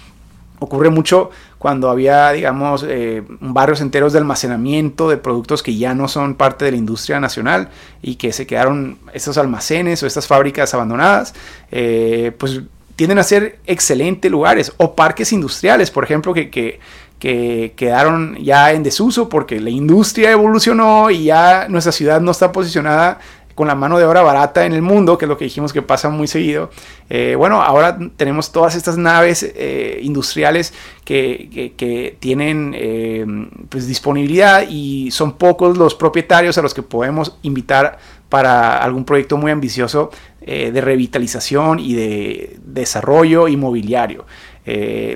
Ocurre 0.60 0.90
mucho 0.90 1.30
cuando 1.60 1.90
había, 1.90 2.32
digamos, 2.32 2.84
eh, 2.88 3.24
barrios 3.40 3.80
enteros 3.80 4.14
de 4.14 4.20
almacenamiento 4.20 5.08
de 5.08 5.18
productos 5.18 5.62
que 5.62 5.76
ya 5.78 5.94
no 5.94 6.08
son 6.08 6.34
parte 6.34 6.66
de 6.66 6.72
la 6.72 6.78
industria 6.78 7.20
nacional 7.20 7.70
y 8.02 8.16
que 8.16 8.34
se 8.34 8.48
quedaron 8.48 8.98
estos 9.14 9.38
almacenes 9.38 10.02
o 10.02 10.08
estas 10.08 10.26
fábricas 10.26 10.74
abandonadas, 10.74 11.36
eh, 11.72 12.32
pues 12.40 12.62
tienden 12.96 13.20
a 13.20 13.24
ser 13.24 13.60
excelentes 13.68 14.32
lugares 14.32 14.74
o 14.78 14.96
parques 14.96 15.32
industriales, 15.32 15.92
por 15.92 16.04
ejemplo, 16.04 16.34
que, 16.34 16.50
que 16.50 16.80
que 17.20 17.74
quedaron 17.76 18.36
ya 18.38 18.72
en 18.74 18.84
desuso 18.84 19.28
porque 19.30 19.60
la 19.60 19.70
industria 19.70 20.32
evolucionó 20.32 21.10
y 21.10 21.26
ya 21.26 21.68
nuestra 21.68 21.92
ciudad 21.92 22.22
no 22.22 22.32
está 22.32 22.52
posicionada 22.52 23.20
con 23.58 23.68
la 23.68 23.74
mano 23.74 23.98
de 23.98 24.06
obra 24.06 24.22
barata 24.22 24.68
en 24.68 24.74
el 24.74 24.84
mundo, 24.84 25.18
que 25.18 25.26
es 25.26 25.30
lo 25.30 25.36
que 25.36 25.46
dijimos 25.46 25.74
que 25.74 25.82
pasa 25.82 26.10
muy 26.10 26.28
seguido. 26.28 26.70
Eh, 27.10 27.34
bueno, 27.36 27.64
ahora 27.64 27.98
tenemos 28.16 28.52
todas 28.52 28.76
estas 28.76 29.00
naves 29.00 29.42
eh, 29.42 30.00
industriales 30.04 30.76
que, 31.04 32.16
tienen 32.20 32.76
eh, 32.78 33.26
pues 33.68 33.88
disponibilidad 33.88 34.64
y 34.70 35.10
son 35.10 35.40
pocos 35.40 35.76
los 35.76 35.96
propietarios 35.96 36.60
a 36.60 36.62
los 36.62 36.76
que 36.76 36.84
podemos 36.84 37.40
invitar 37.42 37.98
para 38.30 38.78
algún 38.78 39.06
proyecto 39.06 39.38
muy 39.38 39.50
ambicioso 39.50 40.12
de 40.46 40.80
revitalización 40.80 41.80
y 41.80 41.96
de 41.96 42.58
desarrollo 42.64 43.48
inmobiliario. 43.48 44.28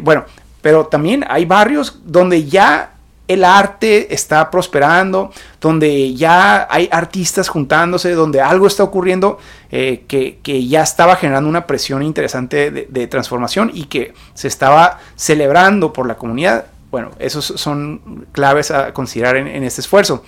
bueno, 0.01 0.25
pero 0.62 0.88
también 0.88 1.25
hay 1.27 1.46
barrios 1.46 2.00
donde 2.06 2.46
ya 2.46 2.91
el 3.27 3.46
arte 3.46 4.13
está 4.13 4.51
prosperando, 4.51 5.32
donde 5.62 6.13
ya 6.15 6.68
hay 6.70 6.89
artistas 6.91 7.48
juntándose, 7.48 8.12
donde 8.12 8.41
algo 8.41 8.68
está 8.68 8.84
ocurriendo 8.84 9.39
eh, 9.72 10.03
que, 10.08 10.68
ya 10.68 10.82
estaba 10.82 11.15
generando 11.15 11.50
una 11.50 11.65
presión 11.65 12.03
interesante 12.03 12.72
de, 12.72 13.08
transformación 13.08 13.72
y 13.74 13.86
que 13.86 14.13
se 14.34 14.48
estaba 14.48 15.00
celebrando 15.15 15.94
por 15.94 16.08
la 16.08 16.15
comunidad. 16.15 16.65
Bueno, 16.89 17.12
esos 17.20 17.46
son 17.46 18.27
claves 18.34 18.70
a 18.70 18.94
considerar 18.94 19.38
en, 19.38 19.63
este 19.63 19.80
esfuerzo. 19.80 20.25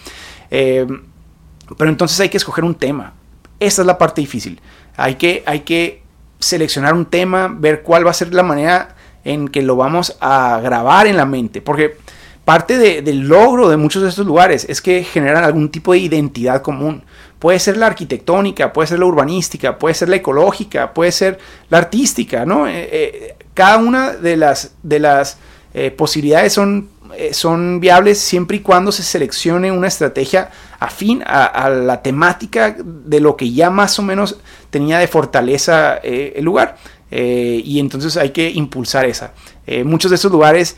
Eh, 0.50 0.88
pero 1.78 1.90
entonces 1.90 2.18
hay 2.22 2.30
que 2.30 2.38
escoger 2.38 2.64
un 2.64 2.76
tema. 2.76 3.14
Esta 3.60 3.82
es 3.82 3.86
la 3.86 3.98
parte 3.98 4.22
difícil. 4.22 4.62
Hay 4.96 5.16
que, 5.16 5.44
hay 5.46 5.62
que 5.62 6.04
seleccionar 6.40 6.94
un 6.94 7.06
tema, 7.06 7.54
ver 7.54 7.82
cuál 7.82 8.06
va 8.06 8.12
a 8.12 8.14
ser 8.14 8.34
la 8.34 8.44
manera 8.44 8.96
en 9.24 9.48
que 9.48 9.62
lo 9.62 9.76
vamos 9.76 10.18
a 10.20 10.60
grabar 10.62 11.08
en 11.08 11.18
la 11.18 11.26
mente. 11.26 11.62
Porque 11.62 11.98
parte 12.46 13.02
del 13.02 13.28
logro 13.28 13.70
de 13.70 13.78
muchos 13.78 14.04
de 14.04 14.10
estos 14.10 14.26
lugares 14.26 14.66
es 14.70 14.82
que 14.82 15.04
generan 15.04 15.44
algún 15.44 15.70
tipo 15.70 15.94
de 15.94 16.00
identidad 16.00 16.62
común. 16.62 17.04
Puede 17.40 17.60
ser 17.60 17.78
la 17.78 17.88
arquitectónica, 17.88 18.72
puede 18.72 18.88
ser 18.88 19.00
la 19.00 19.06
urbanística, 19.06 19.78
puede 19.78 19.96
ser 19.96 20.10
la 20.10 20.18
ecológica, 20.18 20.94
puede 20.94 21.12
ser 21.12 21.40
la 21.70 21.80
artística, 21.80 22.46
¿no? 22.46 22.68
Eh, 22.68 22.90
eh, 22.92 23.36
cada 23.54 23.78
una 23.78 24.14
de 24.14 24.38
las, 24.38 24.76
de 24.82 25.00
las 25.00 25.38
eh, 25.74 25.92
posibilidades 25.92 26.54
son, 26.54 26.90
son 27.32 27.80
viables 27.80 28.20
siempre 28.20 28.58
y 28.58 28.60
cuando 28.62 28.92
se 28.92 29.04
seleccione 29.04 29.72
una 29.72 29.88
estrategia 29.88 30.50
afín 30.80 31.24
a, 31.26 31.70
la 31.70 32.02
temática 32.02 32.76
de 32.78 33.20
lo 33.20 33.38
que 33.38 33.52
ya 33.52 33.70
más 33.70 34.00
o 34.00 34.02
menos 34.02 34.40
tenía 34.70 35.00
de 35.00 35.08
fortaleza 35.08 35.98
el 35.98 36.44
lugar. 36.44 36.78
Y 37.16 37.80
entonces 37.80 38.18
hay 38.18 38.32
que 38.32 38.50
impulsar 38.50 39.06
esa. 39.06 39.34
muchos 39.86 40.10
de 40.10 40.16
estos 40.16 40.32
lugares 40.32 40.78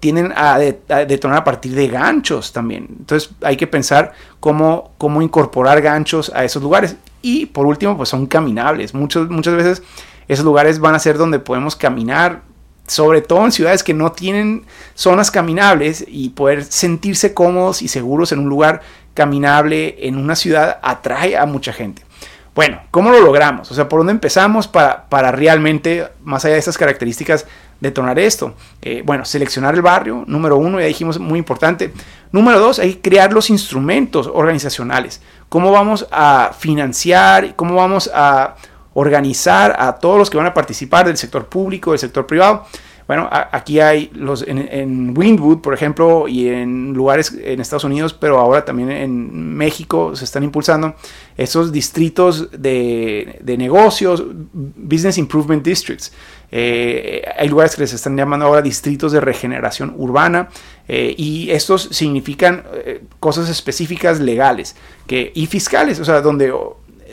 tienden 0.00 0.32
a, 0.34 0.58
detonar 0.58 1.38
a 1.38 1.44
partir 1.44 1.74
de 1.74 1.88
ganchos 1.88 2.52
también. 2.52 2.86
Entonces 2.98 3.30
hay 3.42 3.56
que 3.56 3.66
pensar 3.66 4.12
cómo, 4.40 4.92
cómo 4.96 5.20
incorporar 5.20 5.82
ganchos 5.82 6.32
a 6.34 6.44
esos 6.44 6.62
lugares. 6.62 6.96
Y 7.20 7.46
por 7.46 7.66
último, 7.66 7.96
pues 7.96 8.08
son 8.08 8.26
caminables. 8.26 8.94
muchas 8.94 9.28
veces 9.28 9.82
esos 10.28 10.44
lugares 10.44 10.78
van 10.78 10.94
a 10.94 10.98
ser 10.98 11.18
donde 11.18 11.38
podemos 11.38 11.76
caminar, 11.76 12.42
sobre 12.86 13.20
todo 13.20 13.44
en 13.44 13.52
ciudades 13.52 13.82
que 13.82 13.94
no 13.94 14.12
tienen 14.12 14.64
zonas 14.94 15.30
caminables 15.30 16.04
y 16.06 16.30
poder 16.30 16.64
sentirse 16.64 17.34
cómodos 17.34 17.82
y 17.82 17.88
seguros 17.88 18.32
en 18.32 18.40
un 18.40 18.48
lugar 18.48 18.82
caminable 19.14 19.96
en 20.06 20.18
una 20.18 20.36
ciudad 20.36 20.78
atrae 20.82 21.36
a 21.36 21.46
mucha 21.46 21.72
gente. 21.72 22.02
Bueno, 22.56 22.80
¿cómo 22.90 23.10
lo 23.10 23.20
logramos? 23.20 23.70
O 23.70 23.74
sea, 23.74 23.88
¿por 23.88 24.00
dónde 24.00 24.12
empezamos 24.12 24.66
para, 24.66 25.08
para 25.08 25.30
realmente, 25.30 26.08
más 26.24 26.44
allá 26.44 26.54
de 26.54 26.58
estas 26.58 26.78
características, 26.78 27.46
detonar 27.80 28.18
esto? 28.18 28.54
Eh, 28.80 29.02
bueno, 29.04 29.24
seleccionar 29.24 29.74
el 29.74 29.82
barrio, 29.82 30.24
número 30.26 30.56
uno, 30.56 30.80
ya 30.80 30.86
dijimos, 30.86 31.18
muy 31.18 31.38
importante. 31.38 31.92
Número 32.32 32.58
dos, 32.58 32.78
hay 32.78 32.94
que 32.94 33.10
crear 33.10 33.32
los 33.32 33.50
instrumentos 33.50 34.26
organizacionales. 34.26 35.20
¿Cómo 35.50 35.70
vamos 35.70 36.08
a 36.10 36.52
financiar? 36.58 37.54
¿Cómo 37.54 37.74
vamos 37.74 38.10
a 38.12 38.56
organizar 38.98 39.76
a 39.78 39.92
todos 39.96 40.18
los 40.18 40.30
que 40.30 40.38
van 40.38 40.46
a 40.46 40.54
participar 40.54 41.06
del 41.06 41.18
sector 41.18 41.48
público, 41.48 41.90
del 41.90 41.98
sector 41.98 42.26
privado. 42.26 42.64
Bueno, 43.06 43.28
aquí 43.30 43.78
hay 43.78 44.10
los 44.14 44.42
en, 44.48 45.16
Windwood, 45.16 45.58
por 45.60 45.74
ejemplo, 45.74 46.26
y 46.26 46.48
en 46.48 46.94
lugares 46.94 47.36
en 47.38 47.60
Estados 47.60 47.84
Unidos, 47.84 48.14
pero 48.14 48.38
ahora 48.38 48.64
también 48.64 48.90
en 48.90 49.54
México 49.54 50.16
se 50.16 50.24
están 50.24 50.44
impulsando 50.44 50.94
esos 51.36 51.72
distritos 51.72 52.50
de, 52.50 53.42
negocios, 53.58 54.24
Business 54.52 55.18
Improvement 55.18 55.62
Districts. 55.62 56.12
Eh, 56.50 57.22
hay 57.36 57.48
lugares 57.48 57.76
que 57.76 57.86
se 57.86 57.96
están 57.96 58.16
llamando 58.16 58.46
ahora 58.46 58.62
distritos 58.62 59.12
de 59.12 59.20
regeneración 59.20 59.94
urbana 59.96 60.48
eh, 60.88 61.14
y 61.16 61.50
estos 61.50 61.88
significan 61.90 62.64
eh, 62.72 63.02
cosas 63.18 63.48
específicas 63.50 64.20
legales 64.20 64.76
y 65.08 65.46
fiscales, 65.46 66.00
o 66.00 66.04
sea, 66.04 66.20
donde 66.20 66.52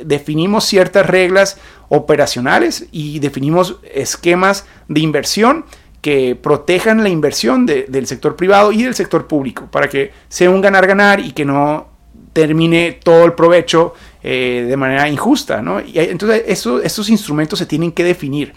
definimos 0.04 0.66
ciertas 0.66 1.06
reglas 1.06 1.58
operacionales 1.90 2.88
y 2.92 3.20
definimos 3.20 3.78
esquemas 3.94 4.66
de 4.88 5.02
inversión 5.02 5.66
que 6.02 6.36
protejan 6.36 7.02
la 7.02 7.10
inversión 7.10 7.66
del 7.66 8.08
sector 8.08 8.36
privado 8.36 8.72
y 8.72 8.84
del 8.84 8.94
sector 8.94 9.26
público 9.26 9.68
para 9.72 9.88
que 9.88 10.12
sea 10.28 10.50
un 10.50 10.60
ganar-ganar 10.60 11.20
y 11.20 11.32
que 11.32 11.46
no 11.46 11.88
termine 12.34 13.00
todo 13.04 13.26
el 13.26 13.34
provecho 13.34 13.94
eh, 14.24 14.66
de 14.68 14.78
manera 14.78 15.08
injusta. 15.10 15.62
¿no? 15.62 15.82
Y 15.82 16.00
entonces 16.00 16.44
estos 16.48 17.10
instrumentos 17.10 17.60
se 17.60 17.66
tienen 17.66 17.92
que 17.92 18.04
definir 18.04 18.54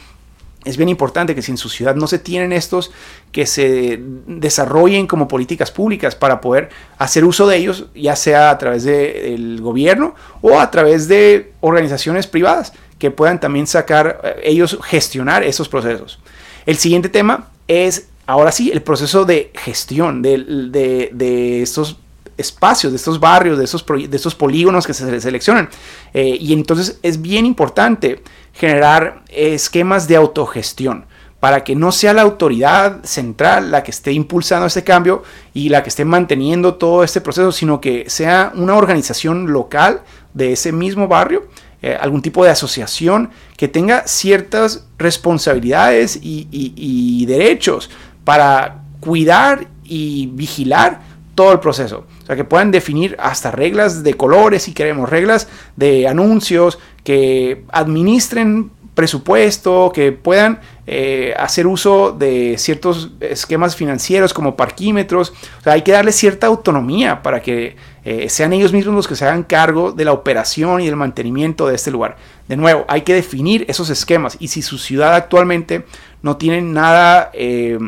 es 0.66 0.76
bien 0.76 0.88
importante 0.88 1.34
que 1.36 1.42
si 1.42 1.52
en 1.52 1.58
su 1.58 1.68
ciudad 1.68 1.94
no 1.94 2.08
se 2.08 2.18
tienen 2.18 2.52
estos, 2.52 2.90
que 3.30 3.46
se 3.46 4.00
desarrollen 4.26 5.06
como 5.06 5.28
políticas 5.28 5.70
públicas 5.70 6.16
para 6.16 6.40
poder 6.40 6.70
hacer 6.98 7.24
uso 7.24 7.46
de 7.46 7.56
ellos, 7.56 7.86
ya 7.94 8.16
sea 8.16 8.50
a 8.50 8.58
través 8.58 8.82
del 8.82 9.60
gobierno 9.60 10.16
o 10.42 10.58
a 10.58 10.68
través 10.72 11.06
de 11.06 11.52
organizaciones 11.60 12.26
privadas 12.26 12.72
que 12.98 13.12
puedan 13.12 13.38
también 13.38 13.68
sacar, 13.68 14.20
eh, 14.24 14.40
ellos 14.42 14.76
gestionar 14.82 15.44
esos 15.44 15.68
procesos. 15.68 16.18
El 16.66 16.78
siguiente 16.78 17.08
tema 17.08 17.48
es, 17.68 18.08
ahora 18.26 18.50
sí, 18.50 18.72
el 18.72 18.82
proceso 18.82 19.24
de 19.24 19.52
gestión 19.54 20.20
de, 20.20 21.62
estos 21.62 21.98
espacios, 22.36 22.92
de 22.92 22.96
estos 22.96 23.20
barrios, 23.20 23.58
de 23.58 23.64
estos, 23.64 23.84
de 23.86 24.16
estos 24.16 24.34
polígonos 24.34 24.86
que 24.86 24.94
se 24.94 25.20
seleccionan. 25.20 25.68
Eh, 26.12 26.36
y 26.40 26.52
entonces 26.52 26.98
es 27.02 27.20
bien 27.20 27.46
importante 27.46 28.22
generar 28.52 29.22
esquemas 29.28 30.08
de 30.08 30.16
autogestión 30.16 31.06
para 31.40 31.64
que 31.64 31.76
no 31.76 31.92
sea 31.92 32.14
la 32.14 32.22
autoridad 32.22 33.04
central 33.04 33.70
la 33.70 33.82
que 33.82 33.90
esté 33.90 34.12
impulsando 34.12 34.66
este 34.66 34.84
cambio 34.84 35.22
y 35.52 35.68
la 35.68 35.82
que 35.82 35.90
esté 35.90 36.04
manteniendo 36.04 36.74
todo 36.74 37.04
este 37.04 37.20
proceso, 37.20 37.52
sino 37.52 37.80
que 37.80 38.08
sea 38.08 38.52
una 38.54 38.74
organización 38.74 39.52
local 39.52 40.02
de 40.32 40.52
ese 40.52 40.72
mismo 40.72 41.08
barrio, 41.08 41.46
eh, 41.82 41.96
algún 42.00 42.22
tipo 42.22 42.42
de 42.42 42.50
asociación 42.50 43.30
que 43.56 43.68
tenga 43.68 44.06
ciertas 44.06 44.86
responsabilidades 44.98 46.18
y 46.22 47.26
derechos 47.26 47.90
para 48.24 48.82
cuidar 49.00 49.68
y 49.84 50.26
vigilar 50.32 51.00
todo 51.36 51.52
el 51.52 51.60
proceso. 51.60 52.04
O 52.22 52.26
sea, 52.26 52.34
que 52.34 52.42
puedan 52.42 52.72
definir 52.72 53.14
hasta 53.20 53.52
reglas 53.52 54.02
de 54.02 54.14
colores, 54.14 54.64
si 54.64 54.72
queremos, 54.72 55.08
reglas 55.08 55.46
de 55.76 56.08
anuncios, 56.08 56.80
que 57.04 57.62
administren 57.70 58.72
presupuesto, 58.96 59.92
que 59.94 60.10
puedan 60.10 60.58
eh, 60.86 61.34
hacer 61.38 61.66
uso 61.66 62.12
de 62.12 62.56
ciertos 62.56 63.10
esquemas 63.20 63.76
financieros 63.76 64.32
como 64.32 64.56
parquímetros. 64.56 65.34
O 65.60 65.62
sea, 65.62 65.74
hay 65.74 65.82
que 65.82 65.92
darle 65.92 66.12
cierta 66.12 66.46
autonomía 66.46 67.22
para 67.22 67.42
que 67.42 67.76
eh, 68.06 68.30
sean 68.30 68.54
ellos 68.54 68.72
mismos 68.72 68.94
los 68.94 69.06
que 69.06 69.14
se 69.14 69.26
hagan 69.26 69.42
cargo 69.42 69.92
de 69.92 70.06
la 70.06 70.12
operación 70.12 70.80
y 70.80 70.86
del 70.86 70.96
mantenimiento 70.96 71.68
de 71.68 71.74
este 71.74 71.90
lugar. 71.90 72.16
De 72.48 72.56
nuevo, 72.56 72.86
hay 72.88 73.02
que 73.02 73.12
definir 73.12 73.66
esos 73.68 73.90
esquemas 73.90 74.38
y 74.40 74.48
si 74.48 74.62
su 74.62 74.78
ciudad 74.78 75.14
actualmente 75.14 75.84
no 76.22 76.38
tiene 76.38 76.62
nada... 76.62 77.30
Eh, 77.34 77.78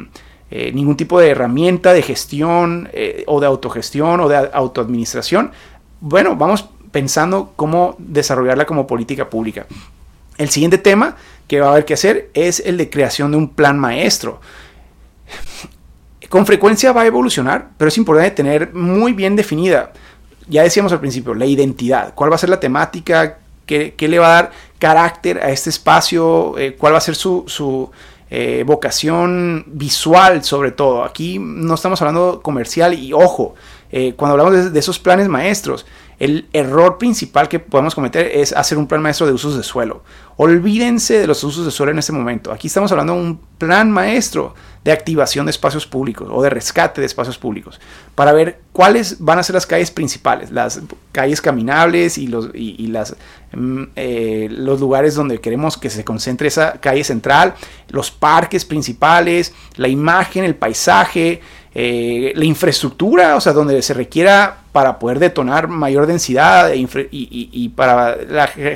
ningún 0.51 0.97
tipo 0.97 1.21
de 1.21 1.31
herramienta 1.31 1.93
de 1.93 2.03
gestión 2.03 2.89
o 3.27 3.41
de 3.41 3.47
autogestión 3.47 4.21
o 4.21 4.29
de 4.29 4.51
autoadministración, 4.53 5.53
bueno, 6.01 6.37
vamos 6.37 6.69
pensando 6.91 7.53
cómo 7.57 7.97
desarrollarla 7.99 8.65
como 8.65 8.87
política 8.87 9.29
pública. 9.29 9.67
El 10.39 10.49
siguiente 10.49 10.79
tema 10.79 11.17
que 11.47 11.61
va 11.61 11.69
a 11.69 11.71
haber 11.73 11.85
que 11.85 11.95
hacer 11.95 12.31
es 12.35 12.61
el 12.61 12.77
de 12.77 12.91
creación 12.91 13.33
de 13.33 13.37
un 13.37 13.49
plan 13.49 13.79
maestro. 13.79 14.41
Con 16.29 16.47
frecuencia 16.47 16.93
va 16.93 17.03
a 17.03 17.07
evolucionar, 17.07 17.71
pero 17.77 17.89
es 17.89 17.99
importante 17.99 18.31
tener 18.31 18.75
muy 18.75 19.13
bien 19.13 19.35
definida, 19.35 19.93
ya 20.47 20.63
decíamos 20.63 20.93
al 20.93 21.01
principio, 21.01 21.35
la 21.35 21.47
identidad, 21.47 22.15
cuál 22.15 22.31
va 22.31 22.37
a 22.37 22.39
ser 22.39 22.51
la 22.51 22.61
temática, 22.61 23.39
qué, 23.67 23.95
le 23.99 24.19
va 24.19 24.27
a 24.27 24.35
dar 24.35 24.53
carácter 24.79 25.39
a 25.39 25.51
este 25.51 25.71
espacio, 25.71 26.59
eh, 26.59 26.75
cuál 26.77 26.95
va 26.95 26.99
a 26.99 27.03
ser 27.03 27.15
su, 27.15 27.91
eh, 28.31 28.65
vocación 28.67 29.65
visual 29.69 30.45
sobre 30.45 30.71
todo. 30.71 31.05
Aquí 31.05 31.39
no 31.39 31.75
estamos 31.75 32.01
hablando 32.03 32.41
comercial 32.43 32.95
y 32.95 33.13
ojo, 33.13 33.55
eh, 33.91 34.15
cuando 34.17 34.33
hablamos 34.33 34.73
de, 34.73 34.79
esos 34.79 34.99
planes 34.99 35.29
maestros, 35.29 35.87
el 36.19 36.47
error 36.53 36.99
principal 36.99 37.49
que 37.49 37.59
podemos 37.59 37.95
cometer 37.95 38.27
es 38.27 38.53
hacer 38.53 38.77
un 38.77 38.87
plan 38.87 39.01
maestro 39.01 39.27
de 39.27 39.33
usos 39.33 39.57
de 39.57 39.63
suelo. 39.63 40.03
Olvídense 40.37 41.19
de 41.19 41.27
los 41.27 41.43
usos 41.45 41.65
de 41.65 41.71
suelo 41.71 41.93
en 41.93 41.99
este 41.99 42.13
momento. 42.13 42.53
Aquí 42.53 42.67
estamos 42.67 42.91
hablando 42.93 43.15
de 43.15 43.21
un 43.21 43.41
plan 43.57 43.91
maestro 43.91 44.55
de 44.89 44.93
activación 44.93 45.45
de 45.45 45.51
espacios 45.51 45.87
públicos 45.87 46.31
o 46.33 46.43
de 46.43 46.49
rescate 46.49 47.03
de 47.03 47.07
espacios 47.07 47.37
públicos 47.37 47.79
para 48.15 48.33
ver 48.33 48.63
cuáles 48.73 49.23
van 49.23 49.39
a 49.39 49.43
ser 49.43 49.53
las 49.53 49.67
calles 49.67 49.91
principales, 49.91 50.51
las 50.51 50.81
calles 51.13 51.43
caminables 51.43 52.17
y 52.17 52.27
los, 52.27 52.49
las, 52.55 53.15
mm, 53.53 53.83
eh, 53.97 54.49
los 54.51 54.81
lugares 54.81 55.15
donde 55.15 55.43
queremos 55.43 55.77
que 55.77 55.91
se 55.91 56.05
concentre 56.05 56.49
esa 56.49 56.81
calle 56.81 57.05
central, 57.05 57.53
los 57.89 58.11
parques 58.11 58.65
principales, 58.65 59.53
la 59.77 59.89
imagen, 59.89 60.45
el 60.45 60.55
paisaje, 60.55 61.43
eh, 61.75 62.33
la 62.35 62.47
infraestructura, 62.47 63.37
o 63.37 63.43
sea, 63.43 63.53
donde 63.53 63.83
se 63.83 63.93
requiera 63.93 64.63
para 64.79 65.01
poder 65.01 65.19
detonar 65.19 65.67
mayor 65.67 66.07
densidad 66.07 66.71
e 66.71 66.77
y, 67.11 67.69
para 67.71 68.17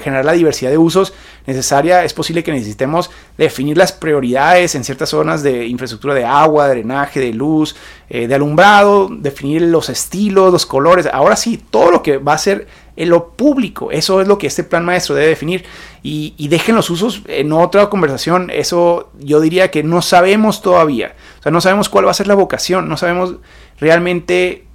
generar 0.00 0.24
la 0.24 0.32
diversidad 0.32 0.72
de 0.72 0.76
usos 0.76 1.14
necesaria, 1.46 2.02
es 2.02 2.12
posible 2.12 2.42
que 2.42 2.50
necesitemos 2.50 3.08
definir 3.38 3.78
las 3.78 3.92
prioridades 3.92 4.74
en 4.74 4.82
ciertas 4.82 5.10
zonas 5.10 5.44
de 5.44 5.68
infraestructura 5.68 6.12
de 6.12 6.24
agua, 6.24 6.66
de 6.66 6.74
drenaje, 6.74 7.20
de 7.20 7.32
luz, 7.32 7.76
eh, 8.10 8.26
de 8.26 8.34
alumbrado, 8.34 9.10
definir 9.12 9.62
los 9.62 9.90
estilos, 9.90 10.50
los 10.50 10.66
colores. 10.66 11.06
Ahora 11.12 11.36
sí, 11.36 11.62
todo 11.70 11.92
lo 11.92 12.02
que 12.02 12.18
va 12.18 12.32
a 12.32 12.38
ser 12.38 12.66
en 12.96 13.08
lo 13.08 13.28
público, 13.28 13.92
eso 13.92 14.20
es 14.20 14.26
lo 14.26 14.38
que 14.38 14.48
este 14.48 14.64
plan 14.64 14.84
maestro 14.84 15.14
debe 15.14 15.28
definir. 15.28 15.64
Y, 16.02 16.34
y 16.36 16.48
dejen 16.48 16.74
los 16.74 16.90
usos 16.90 17.22
en 17.28 17.52
otra 17.52 17.88
conversación, 17.90 18.50
eso 18.50 19.12
yo 19.20 19.40
diría 19.40 19.70
que 19.70 19.84
no 19.84 20.02
sabemos 20.02 20.62
todavía. 20.62 21.14
O 21.38 21.42
sea, 21.44 21.52
no 21.52 21.60
sabemos 21.60 21.88
cuál 21.88 22.06
va 22.06 22.10
a 22.10 22.14
ser 22.14 22.26
la 22.26 22.34
vocación, 22.34 22.88
no 22.88 22.96
sabemos 22.96 23.36
realmente 23.78 24.66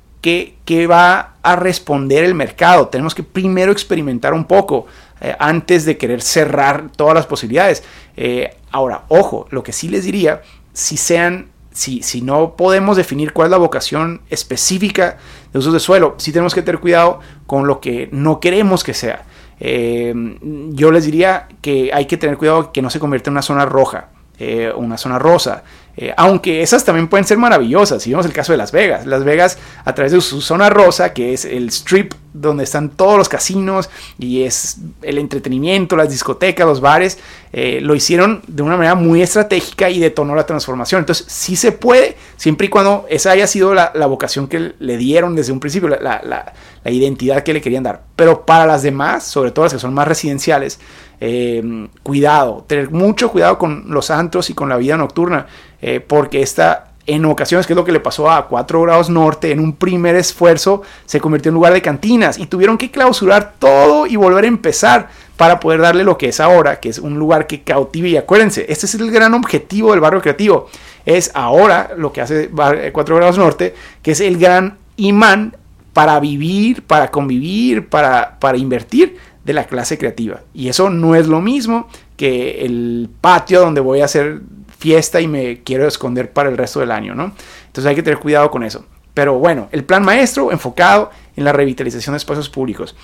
qué, 0.65 0.87
va 0.87 1.35
a 1.41 1.55
responder 1.55 2.23
el 2.23 2.35
mercado. 2.35 2.87
Tenemos 2.87 3.15
que 3.15 3.23
primero 3.23 3.71
experimentar 3.71 4.33
un 4.33 4.45
poco 4.45 4.85
eh, 5.21 5.35
antes 5.39 5.85
de 5.85 5.97
querer 5.97 6.21
cerrar 6.21 6.89
todas 6.95 7.13
las 7.15 7.25
posibilidades. 7.25 7.83
Eh, 8.15 8.55
ahora, 8.71 9.03
ojo, 9.07 9.47
lo 9.49 9.63
que 9.63 9.71
sí 9.71 9.89
les 9.89 10.03
diría, 10.03 10.41
si 10.73 10.97
sean 10.97 11.47
si, 11.71 12.01
si, 12.01 12.21
no 12.21 12.55
podemos 12.55 12.97
definir 12.97 13.33
cuál 13.33 13.47
es 13.47 13.51
la 13.51 13.57
vocación 13.57 14.21
específica 14.31 15.17
de 15.53 15.59
usos 15.59 15.73
de 15.73 15.79
suelo, 15.79 16.15
sí 16.17 16.31
tenemos 16.31 16.55
que 16.55 16.63
tener 16.63 16.81
cuidado 16.81 17.19
con 17.45 17.67
lo 17.67 17.79
que 17.79 18.09
no 18.11 18.39
queremos 18.39 18.83
que 18.83 18.95
sea. 18.95 19.25
yo 19.59 20.91
les 20.91 21.05
diría 21.05 21.47
que 21.61 21.91
hay 21.93 22.05
que 22.05 22.17
tener 22.17 22.37
cuidado 22.37 22.71
que 22.71 22.81
no 22.81 22.89
se 22.89 22.99
convierta 22.99 23.29
en 23.29 23.33
una 23.33 23.43
zona 23.43 23.65
roja. 23.65 24.09
Eh, 24.39 24.71
una 24.75 24.97
zona 24.97 25.17
rosa. 25.17 25.63
Eh, 25.99 26.13
aunque 26.15 26.61
esas 26.61 26.85
también 26.85 27.07
pueden 27.07 27.25
ser 27.25 27.39
maravillosas. 27.39 28.03
Si 28.03 28.11
vemos 28.11 28.25
el 28.25 28.33
caso 28.33 28.51
de 28.51 28.57
Las 28.57 28.71
Vegas. 28.71 29.07
Las 29.07 29.23
Vegas, 29.23 29.57
a 29.83 29.95
través 29.95 30.11
de 30.11 30.21
su 30.21 30.41
zona 30.41 30.69
rosa, 30.69 31.11
que 31.11 31.33
es 31.33 31.43
el 31.43 31.69
strip 31.69 32.13
donde 32.33 32.63
están 32.63 32.89
todos 32.89 33.17
los 33.17 33.29
casinos 33.29 33.89
y 34.19 34.43
es 34.43 34.77
el 35.01 35.17
entretenimiento, 35.17 35.95
las 35.95 36.09
discotecas, 36.09 36.67
los 36.67 36.81
bares, 36.81 37.17
eh, 37.51 37.79
lo 37.81 37.95
hicieron 37.95 38.41
de 38.47 38.61
una 38.61 38.77
manera 38.77 38.93
muy 38.93 39.23
estratégica 39.23 39.89
y 39.89 39.99
detonó 39.99 40.35
la 40.35 40.45
transformación. 40.45 40.99
Entonces, 40.99 41.25
sí 41.27 41.55
se 41.55 41.71
puede, 41.71 42.15
siempre 42.35 42.67
y 42.67 42.69
cuando 42.69 43.05
esa 43.09 43.31
haya 43.31 43.47
sido 43.47 43.73
la, 43.73 43.91
vocación 44.07 44.47
que 44.47 44.73
le 44.77 44.97
dieron 44.97 45.35
desde 45.35 45.51
un 45.51 45.59
principio, 45.59 45.89
la, 45.89 46.53
identidad 46.85 47.43
que 47.43 47.53
le 47.53 47.61
querían 47.61 47.83
dar. 47.83 48.03
Pero 48.15 48.45
para 48.45 48.65
las 48.65 48.83
demás, 48.83 49.23
sobre 49.23 49.51
todo 49.51 49.65
las 49.65 49.73
que 49.73 49.79
son 49.79 49.93
más 49.93 50.07
residenciales, 50.07 50.79
eh, 51.19 51.89
cuidado, 52.03 52.63
tener 52.67 52.91
mucho 52.91 53.31
cuidado 53.31 53.57
con 53.57 53.85
los 53.87 54.11
antros 54.11 54.49
y 54.49 54.53
con 54.53 54.69
la 54.69 54.77
vida 54.77 54.95
nocturna, 54.95 55.47
eh, 55.81 55.99
porque 55.99 56.41
esta 56.41 56.87
en 57.07 57.23
ocasiones, 57.23 57.65
que 57.65 57.73
es 57.73 57.77
lo 57.77 57.85
que 57.85 57.93
le 57.93 58.01
pasó 58.01 58.29
a 58.29 58.47
4 58.47 58.81
grados 58.81 59.09
norte, 59.09 59.51
en 59.51 59.61
un 59.61 59.73
primer 59.73 60.15
esfuerzo 60.17 60.81
se 61.05 61.21
convirtió 61.21 61.49
en 61.49 61.55
lugar 61.55 61.71
de 61.71 61.81
cantinas 61.81 62.37
y 62.37 62.47
tuvieron 62.47 62.77
que 62.77 62.91
clausurar 62.91 63.53
todo 63.57 64.07
y 64.07 64.17
volver 64.17 64.43
a 64.43 64.47
empezar 64.47 65.07
para 65.37 65.59
poder 65.59 65.79
darle 65.79 66.03
lo 66.03 66.17
que 66.17 66.27
es 66.27 66.41
ahora, 66.41 66.81
que 66.81 66.89
es 66.89 66.99
un 66.99 67.17
lugar 67.17 67.47
que 67.47 67.61
cautive. 67.61 68.09
Y 68.09 68.17
acuérdense, 68.17 68.65
este 68.67 68.87
es 68.87 68.95
el 68.95 69.09
gran 69.09 69.33
objetivo 69.33 69.91
del 69.91 70.01
barrio 70.01 70.21
creativo. 70.21 70.67
Es 71.05 71.31
ahora 71.33 71.91
lo 71.97 72.11
que 72.11 72.19
hace 72.19 72.49
4 72.49 73.15
grados 73.15 73.37
norte, 73.37 73.73
que 74.01 74.11
es 74.11 74.19
el 74.19 74.37
gran 74.37 74.77
imán 74.97 75.55
para 75.93 76.19
vivir, 76.19 76.83
para 76.83 77.09
convivir, 77.09 77.87
para, 77.87 78.37
para 78.39 78.57
invertir 78.57 79.15
de 79.45 79.53
la 79.53 79.63
clase 79.63 79.97
creativa. 79.97 80.41
Y 80.53 80.67
eso 80.67 80.89
no 80.89 81.15
es 81.15 81.27
lo 81.27 81.39
mismo 81.39 81.87
que 82.17 82.65
el 82.65 83.09
patio 83.21 83.61
donde 83.61 83.79
voy 83.79 84.01
a 84.01 84.05
hacer 84.05 84.41
fiesta 84.77 85.21
y 85.21 85.27
me 85.27 85.63
quiero 85.63 85.87
esconder 85.87 86.31
para 86.31 86.49
el 86.49 86.57
resto 86.57 86.79
del 86.79 86.91
año, 86.91 87.15
¿no? 87.15 87.33
Entonces 87.67 87.85
hay 87.85 87.95
que 87.95 88.03
tener 88.03 88.19
cuidado 88.19 88.51
con 88.51 88.63
eso. 88.63 88.85
Pero 89.13 89.39
bueno, 89.39 89.67
el 89.71 89.83
plan 89.83 90.03
maestro 90.03 90.51
enfocado 90.51 91.09
en 91.35 91.43
la 91.43 91.51
revitalización 91.51 92.13
de 92.13 92.17
espacios 92.17 92.49
públicos. 92.49 92.95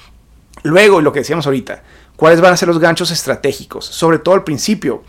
Luego, 0.61 1.01
lo 1.01 1.11
que 1.11 1.19
decíamos 1.19 1.45
ahorita, 1.47 1.81
¿cuáles 2.15 2.39
van 2.39 2.53
a 2.53 2.57
ser 2.57 2.67
los 2.67 2.79
ganchos 2.79 3.09
estratégicos? 3.11 3.85
Sobre 3.85 4.19
todo 4.19 4.35
al 4.35 4.43
principio. 4.43 5.03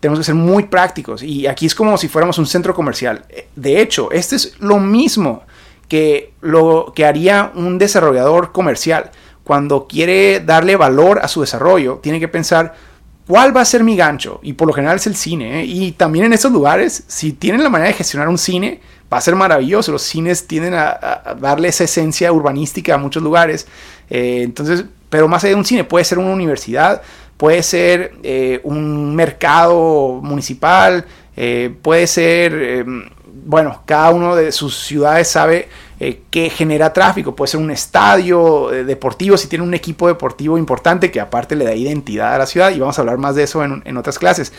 Tenemos 0.00 0.18
que 0.18 0.24
ser 0.24 0.34
muy 0.34 0.64
prácticos 0.64 1.22
y 1.22 1.46
aquí 1.46 1.66
es 1.66 1.74
como 1.74 1.96
si 1.96 2.08
fuéramos 2.08 2.38
un 2.38 2.46
centro 2.46 2.74
comercial. 2.74 3.24
De 3.54 3.80
hecho, 3.80 4.10
este 4.10 4.36
es 4.36 4.60
lo 4.60 4.78
mismo 4.78 5.44
que 5.88 6.34
lo 6.40 6.92
que 6.94 7.04
haría 7.04 7.52
un 7.54 7.78
desarrollador 7.78 8.52
comercial 8.52 9.10
cuando 9.46 9.86
quiere 9.86 10.40
darle 10.40 10.74
valor 10.74 11.20
a 11.22 11.28
su 11.28 11.40
desarrollo, 11.40 12.00
tiene 12.02 12.18
que 12.18 12.26
pensar 12.26 12.74
cuál 13.26 13.56
va 13.56 13.60
a 13.62 13.64
ser 13.64 13.84
mi 13.84 13.96
gancho. 13.96 14.40
Y 14.42 14.52
por 14.54 14.68
lo 14.68 14.74
general 14.74 14.96
es 14.96 15.06
el 15.06 15.16
cine. 15.16 15.60
¿eh? 15.60 15.64
Y 15.64 15.92
también 15.92 16.26
en 16.26 16.32
esos 16.32 16.52
lugares, 16.52 17.04
si 17.06 17.32
tienen 17.32 17.62
la 17.62 17.68
manera 17.68 17.88
de 17.88 17.94
gestionar 17.94 18.28
un 18.28 18.38
cine, 18.38 18.80
va 19.12 19.18
a 19.18 19.20
ser 19.20 19.34
maravilloso. 19.34 19.92
Los 19.92 20.02
cines 20.02 20.46
tienden 20.46 20.74
a, 20.74 21.36
darle 21.40 21.68
esa 21.68 21.84
esencia 21.84 22.32
urbanística 22.32 22.94
a 22.94 22.98
muchos 22.98 23.22
lugares. 23.22 23.66
Eh, 24.10 24.42
entonces, 24.42 24.84
pero 25.10 25.28
más 25.28 25.44
allá 25.44 25.54
de 25.54 25.60
un 25.60 25.64
cine, 25.64 25.84
puede 25.84 26.04
ser 26.04 26.18
una 26.18 26.32
universidad, 26.32 27.02
puede 27.36 27.62
ser 27.62 28.14
eh, 28.22 28.60
un 28.64 29.14
mercado 29.14 30.20
municipal, 30.22 31.04
puede 31.82 32.06
ser, 32.06 32.86
bueno, 33.44 33.82
cada 33.84 34.10
uno 34.10 34.34
de 34.34 34.52
sus 34.52 34.74
ciudades 34.74 35.28
sabe 35.28 35.68
eh, 35.98 36.24
que 36.30 36.50
genera 36.50 36.92
tráfico. 36.92 37.34
Puede 37.34 37.52
ser 37.52 37.60
un 37.60 37.70
estadio 37.70 38.70
eh, 38.70 38.84
deportivo, 38.84 39.38
si 39.38 39.48
tiene 39.48 39.64
un 39.64 39.72
equipo 39.72 40.08
deportivo 40.08 40.58
importante 40.58 41.10
que 41.10 41.20
aparte 41.20 41.56
le 41.56 41.64
da 41.64 41.74
identidad 41.74 42.34
a 42.34 42.38
la 42.38 42.46
ciudad 42.46 42.70
y 42.70 42.78
vamos 42.78 42.98
a 42.98 43.00
hablar 43.00 43.16
más 43.16 43.34
de 43.34 43.44
eso 43.44 43.64
en, 43.64 43.96
otras 43.96 44.18
clases. 44.18 44.52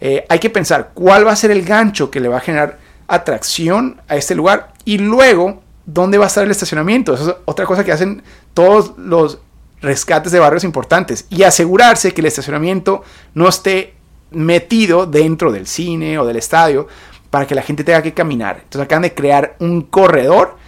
Eh, 0.00 0.26
hay 0.28 0.38
que 0.38 0.50
pensar 0.50 0.90
cuál 0.92 1.26
va 1.26 1.32
a 1.32 1.36
ser 1.36 1.50
el 1.50 1.62
gancho 1.64 2.10
que 2.10 2.20
le 2.20 2.28
va 2.28 2.36
a 2.36 2.40
generar 2.40 2.78
atracción 3.08 4.02
a 4.06 4.16
este 4.16 4.34
lugar 4.34 4.74
y 4.84 4.98
luego 4.98 5.62
dónde 5.86 6.18
va 6.18 6.24
a 6.24 6.28
estar 6.28 6.44
el 6.44 6.50
estacionamiento. 6.50 7.14
Eso 7.14 7.30
es 7.30 7.36
otra 7.46 7.64
cosa 7.64 7.84
que 7.84 7.92
hacen 7.92 8.22
todos 8.52 8.92
los 8.98 9.38
rescates 9.80 10.30
de 10.30 10.40
barrios 10.40 10.62
importantes 10.62 11.24
y 11.30 11.42
asegurarse 11.42 12.12
que 12.12 12.20
el 12.20 12.26
estacionamiento 12.26 13.02
no 13.32 13.48
esté 13.48 13.94
metido 14.30 15.06
dentro 15.06 15.52
del 15.52 15.66
cine 15.66 16.18
o 16.18 16.26
del 16.26 16.36
estadio 16.36 16.86
para 17.30 17.46
que 17.46 17.54
la 17.54 17.62
gente 17.62 17.82
tenga 17.82 18.02
que 18.02 18.12
caminar. 18.12 18.56
Entonces 18.56 18.82
acaban 18.82 19.02
de 19.04 19.14
crear 19.14 19.56
un 19.58 19.80
corredor 19.80 20.60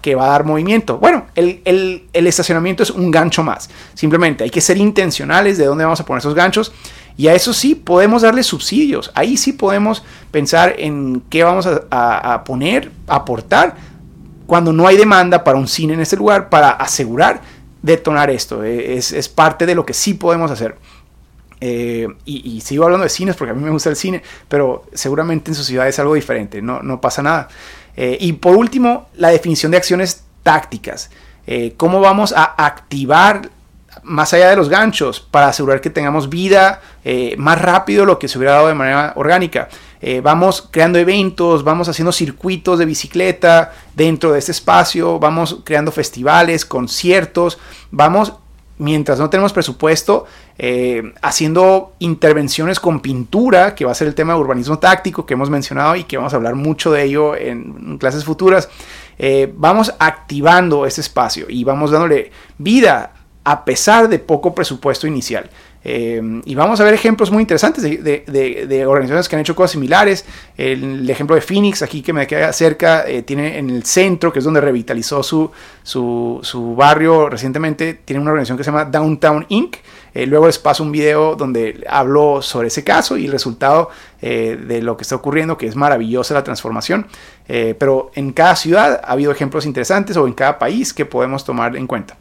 que, 0.00 0.14
va 0.14 0.24
a 0.24 0.28
dar 0.28 0.44
movimiento. 0.44 0.98
Bueno, 0.98 1.26
el, 1.34 2.02
estacionamiento 2.12 2.82
es 2.82 2.90
un 2.90 3.10
gancho 3.10 3.42
más. 3.42 3.70
Simplemente 3.94 4.44
hay 4.44 4.50
que 4.50 4.60
ser 4.60 4.76
intencionales 4.76 5.58
de 5.58 5.66
dónde 5.66 5.84
vamos 5.84 6.00
a 6.00 6.06
poner 6.06 6.18
esos 6.18 6.34
ganchos. 6.34 6.72
Y 7.16 7.28
a 7.28 7.34
eso 7.34 7.52
sí 7.52 7.74
podemos 7.74 8.22
darle 8.22 8.42
subsidios. 8.42 9.12
Ahí 9.14 9.36
sí 9.36 9.52
podemos 9.52 10.02
pensar 10.30 10.74
en 10.78 11.22
qué 11.28 11.44
vamos 11.44 11.68
a, 11.90 12.42
poner, 12.44 12.90
aportar, 13.06 13.76
cuando 14.46 14.72
no 14.72 14.86
hay 14.86 14.96
demanda 14.96 15.44
para 15.44 15.58
un 15.58 15.68
cine 15.68 15.94
en 15.94 16.00
ese 16.00 16.16
lugar, 16.16 16.48
para 16.48 16.70
asegurar 16.70 17.40
detonar 17.82 18.30
esto. 18.30 18.64
Eh, 18.64 18.96
es, 18.96 19.28
parte 19.28 19.66
de 19.66 19.74
lo 19.74 19.84
que 19.84 19.94
sí 19.94 20.14
podemos 20.14 20.50
hacer. 20.50 20.76
Eh, 21.60 22.08
y, 22.24 22.60
sigo 22.62 22.84
hablando 22.84 23.04
de 23.04 23.10
cines 23.10 23.36
porque 23.36 23.52
a 23.52 23.54
mí 23.54 23.62
me 23.62 23.70
gusta 23.70 23.90
el 23.90 23.96
cine, 23.96 24.22
pero 24.48 24.84
seguramente 24.94 25.50
en 25.50 25.54
su 25.54 25.62
ciudad 25.62 25.86
es 25.86 25.96
algo 26.00 26.14
diferente, 26.14 26.60
no, 26.60 26.82
no 26.82 27.00
pasa 27.00 27.22
nada. 27.22 27.48
Eh, 27.96 28.16
y 28.20 28.32
por 28.34 28.56
último, 28.56 29.08
la 29.14 29.28
definición 29.28 29.72
de 29.72 29.78
acciones 29.78 30.24
tácticas. 30.42 31.10
Eh, 31.46 31.74
¿Cómo 31.76 32.00
vamos 32.00 32.32
a 32.36 32.44
activar 32.64 33.50
más 34.02 34.32
allá 34.32 34.48
de 34.48 34.56
los 34.56 34.68
ganchos 34.68 35.20
para 35.20 35.48
asegurar 35.48 35.80
que 35.80 35.90
tengamos 35.90 36.28
vida 36.30 36.80
eh, 37.04 37.34
más 37.36 37.60
rápido 37.60 38.06
lo 38.06 38.18
que 38.18 38.26
se 38.26 38.38
hubiera 38.38 38.54
dado 38.54 38.68
de 38.68 38.74
manera 38.74 39.12
orgánica? 39.16 39.68
vamos 40.20 40.68
creando 40.68 40.98
eventos, 40.98 41.62
vamos 41.62 41.88
haciendo 41.88 42.10
circuitos 42.10 42.76
de 42.80 42.86
bicicleta 42.86 43.72
dentro 43.94 44.32
de 44.32 44.40
este 44.40 44.50
espacio, 44.50 45.20
vamos 45.20 45.58
creando 45.62 45.92
festivales, 45.92 46.64
conciertos, 46.64 47.56
vamos 47.92 48.32
mientras 48.78 49.20
no 49.20 49.30
tenemos 49.30 49.52
presupuesto, 49.52 50.26
eh, 50.58 51.12
haciendo 51.22 51.94
intervenciones 51.98 52.78
con 52.78 53.00
pintura, 53.00 53.74
que 53.74 53.84
va 53.84 53.92
a 53.92 53.94
ser 53.94 54.08
el 54.08 54.14
tema 54.14 54.34
de 54.34 54.40
urbanismo 54.40 54.78
táctico 54.78 55.26
que 55.26 55.34
hemos 55.34 55.50
mencionado 55.50 55.96
y 55.96 56.04
que 56.04 56.16
vamos 56.16 56.32
a 56.32 56.36
hablar 56.36 56.54
mucho 56.54 56.92
de 56.92 57.04
ello 57.04 57.34
en, 57.36 57.98
clases 57.98 58.24
futuras, 58.24 58.68
eh, 59.18 59.52
vamos 59.56 59.94
activando 59.98 60.86
este 60.86 61.00
espacio 61.00 61.46
y 61.48 61.64
vamos 61.64 61.90
dándole 61.90 62.30
vida 62.58 63.12
a 63.44 63.64
pesar 63.64 64.08
de 64.08 64.18
poco 64.18 64.54
presupuesto 64.54 65.06
inicial. 65.06 65.50
Em, 65.84 66.42
y 66.44 66.54
vamos 66.54 66.80
a 66.80 66.84
ver 66.84 66.94
ejemplos 66.94 67.32
muy 67.32 67.40
interesantes 67.40 67.82
de, 67.82 68.86
organizaciones 68.86 69.28
que 69.28 69.36
han 69.36 69.40
hecho 69.40 69.54
cosas 69.54 69.72
similares. 69.72 70.24
El, 70.56 71.08
ejemplo 71.08 71.34
de 71.34 71.42
Phoenix, 71.42 71.82
aquí 71.82 72.02
que 72.02 72.12
me 72.12 72.26
queda 72.26 72.52
cerca, 72.52 73.04
eh, 73.06 73.22
tiene 73.22 73.58
en 73.58 73.70
el 73.70 73.84
centro, 73.84 74.32
que 74.32 74.38
es 74.38 74.44
donde 74.44 74.60
revitalizó 74.60 75.22
su, 75.22 75.50
su, 75.82 76.74
barrio 76.76 77.28
recientemente, 77.28 77.94
tiene 78.04 78.20
una 78.20 78.30
organización 78.30 78.58
que 78.58 78.64
se 78.64 78.70
llama 78.70 78.84
Downtown 78.84 79.46
Inc. 79.48 79.76
Eh, 80.14 80.26
luego 80.26 80.46
les 80.46 80.58
paso 80.58 80.82
un 80.82 80.92
video 80.92 81.36
donde 81.36 81.84
hablo 81.88 82.42
sobre 82.42 82.68
ese 82.68 82.84
caso 82.84 83.16
y 83.16 83.24
el 83.24 83.32
resultado 83.32 83.88
eh, 84.20 84.58
de 84.62 84.82
lo 84.82 84.96
que 84.96 85.02
está 85.02 85.16
ocurriendo, 85.16 85.56
que 85.56 85.66
es 85.66 85.74
maravillosa 85.74 86.34
la 86.34 86.44
transformación. 86.44 87.06
pero 87.46 88.10
en 88.14 88.32
cada 88.32 88.56
ciudad 88.56 89.00
ha 89.04 89.12
habido 89.12 89.32
ejemplos 89.32 89.66
interesantes 89.66 90.16
o 90.16 90.26
en 90.26 90.32
cada 90.32 90.58
país 90.58 90.94
que 90.94 91.04
podemos 91.04 91.44
tomar 91.44 91.76
en 91.76 91.86
cuenta. 91.86 92.16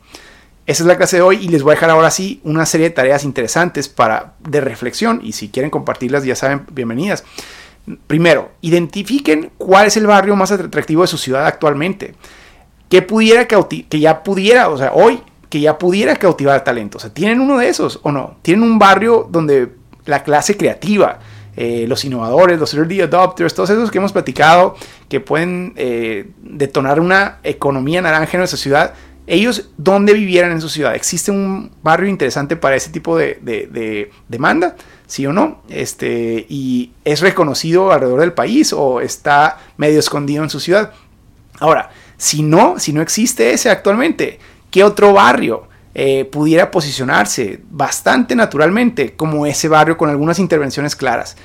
Esa 0.68 0.84
es 0.84 0.88
la 0.88 0.98
clase 0.98 1.18
de 1.18 1.22
hoy 1.24 1.38
y 1.42 1.48
les 1.48 1.64
voy 1.64 1.72
a 1.72 1.76
dejar 1.76 1.90
ahora 1.90 2.12
sí 2.12 2.40
una 2.44 2.66
serie 2.66 2.90
de 2.90 2.96
tareas 2.96 3.24
interesantes 3.24 3.90
para, 3.90 4.34
de 4.40 4.62
reflexión 4.62 5.20
y 5.24 5.32
si 5.32 5.50
quieren 5.50 5.72
compartirlas 5.72 6.24
ya 6.24 6.36
saben, 6.36 6.66
bienvenidas. 6.72 7.24
Primero, 8.08 8.52
identifiquen 8.62 9.52
cuál 9.58 9.88
es 9.88 9.98
el 9.98 10.06
barrio 10.06 10.36
más 10.36 10.52
atractivo 10.52 11.02
de 11.02 11.08
su 11.08 11.18
ciudad 11.18 11.48
actualmente. 11.48 12.14
Que 12.90 13.02
pudiera 13.02 13.48
que 13.48 14.00
ya 14.00 14.22
pudiera, 14.24 14.70
o 14.70 14.78
sea, 14.78 14.92
hoy, 14.94 15.22
que 15.50 15.60
ya 15.60 15.78
pudiera 15.78 16.16
cautivar 16.16 16.64
talento. 16.64 16.98
O 16.98 17.02
sea, 17.02 17.12
¿tienen 17.12 17.42
uno 17.42 17.58
de 17.58 17.68
esos 17.68 18.00
o 18.04 18.12
no? 18.12 18.38
¿Tienen 18.42 18.64
un 18.64 18.78
barrio 18.78 19.28
donde 19.30 19.70
la 20.06 20.24
clase 20.24 20.58
creativa, 20.58 21.20
eh, 21.58 21.86
los 21.88 22.06
innovadores, 22.06 22.60
los 22.60 22.74
early 22.74 23.02
adopters, 23.02 23.54
todos 23.54 23.70
esos 23.70 23.92
que 23.92 23.98
hemos 23.98 24.14
platicado, 24.14 24.76
que 25.10 25.20
pueden 25.20 25.74
eh, 25.76 26.30
detonar 26.42 27.00
una 27.00 27.40
economía 27.44 28.02
naranja 28.02 28.32
en 28.34 28.40
nuestra 28.40 28.58
ciudad, 28.58 28.94
ellos 29.28 29.70
dónde 29.78 30.14
vivieran 30.14 30.52
en 30.52 30.62
su 30.62 30.70
ciudad. 30.70 30.96
¿Existe 30.96 31.32
un 31.32 31.72
barrio 31.84 32.10
interesante 32.10 32.56
para 32.56 32.76
ese 32.76 32.90
tipo 32.90 33.18
de, 33.18 34.10
demanda? 34.28 34.76
¿Sí 35.08 35.26
o 35.26 35.34
no? 35.34 35.62
Este, 35.70 36.46
¿Y 36.50 36.92
es 37.04 37.22
reconocido 37.22 37.92
alrededor 37.92 38.22
del 38.22 38.34
país 38.34 38.74
o 38.74 39.02
está 39.02 39.58
medio 39.78 40.00
escondido 40.00 40.44
en 40.44 40.50
su 40.50 40.60
ciudad? 40.60 40.94
Ahora, 41.60 41.90
si 42.18 42.44
no, 42.44 42.80
si 42.80 42.94
no 42.94 43.02
existe 43.02 43.52
ese 43.52 43.70
actualmente, 43.70 44.40
¿qué 44.70 44.84
otro 44.84 45.14
barrio 45.14 45.68
eh, 45.94 46.24
pudiera 46.24 46.72
posicionarse 46.72 47.60
bastante 47.70 48.34
naturalmente 48.34 49.14
como 49.14 49.46
ese 49.46 49.68
barrio 49.68 49.98
con 49.98 50.10
algunas 50.10 50.40
intervenciones 50.40 50.96
claras. 50.96 51.36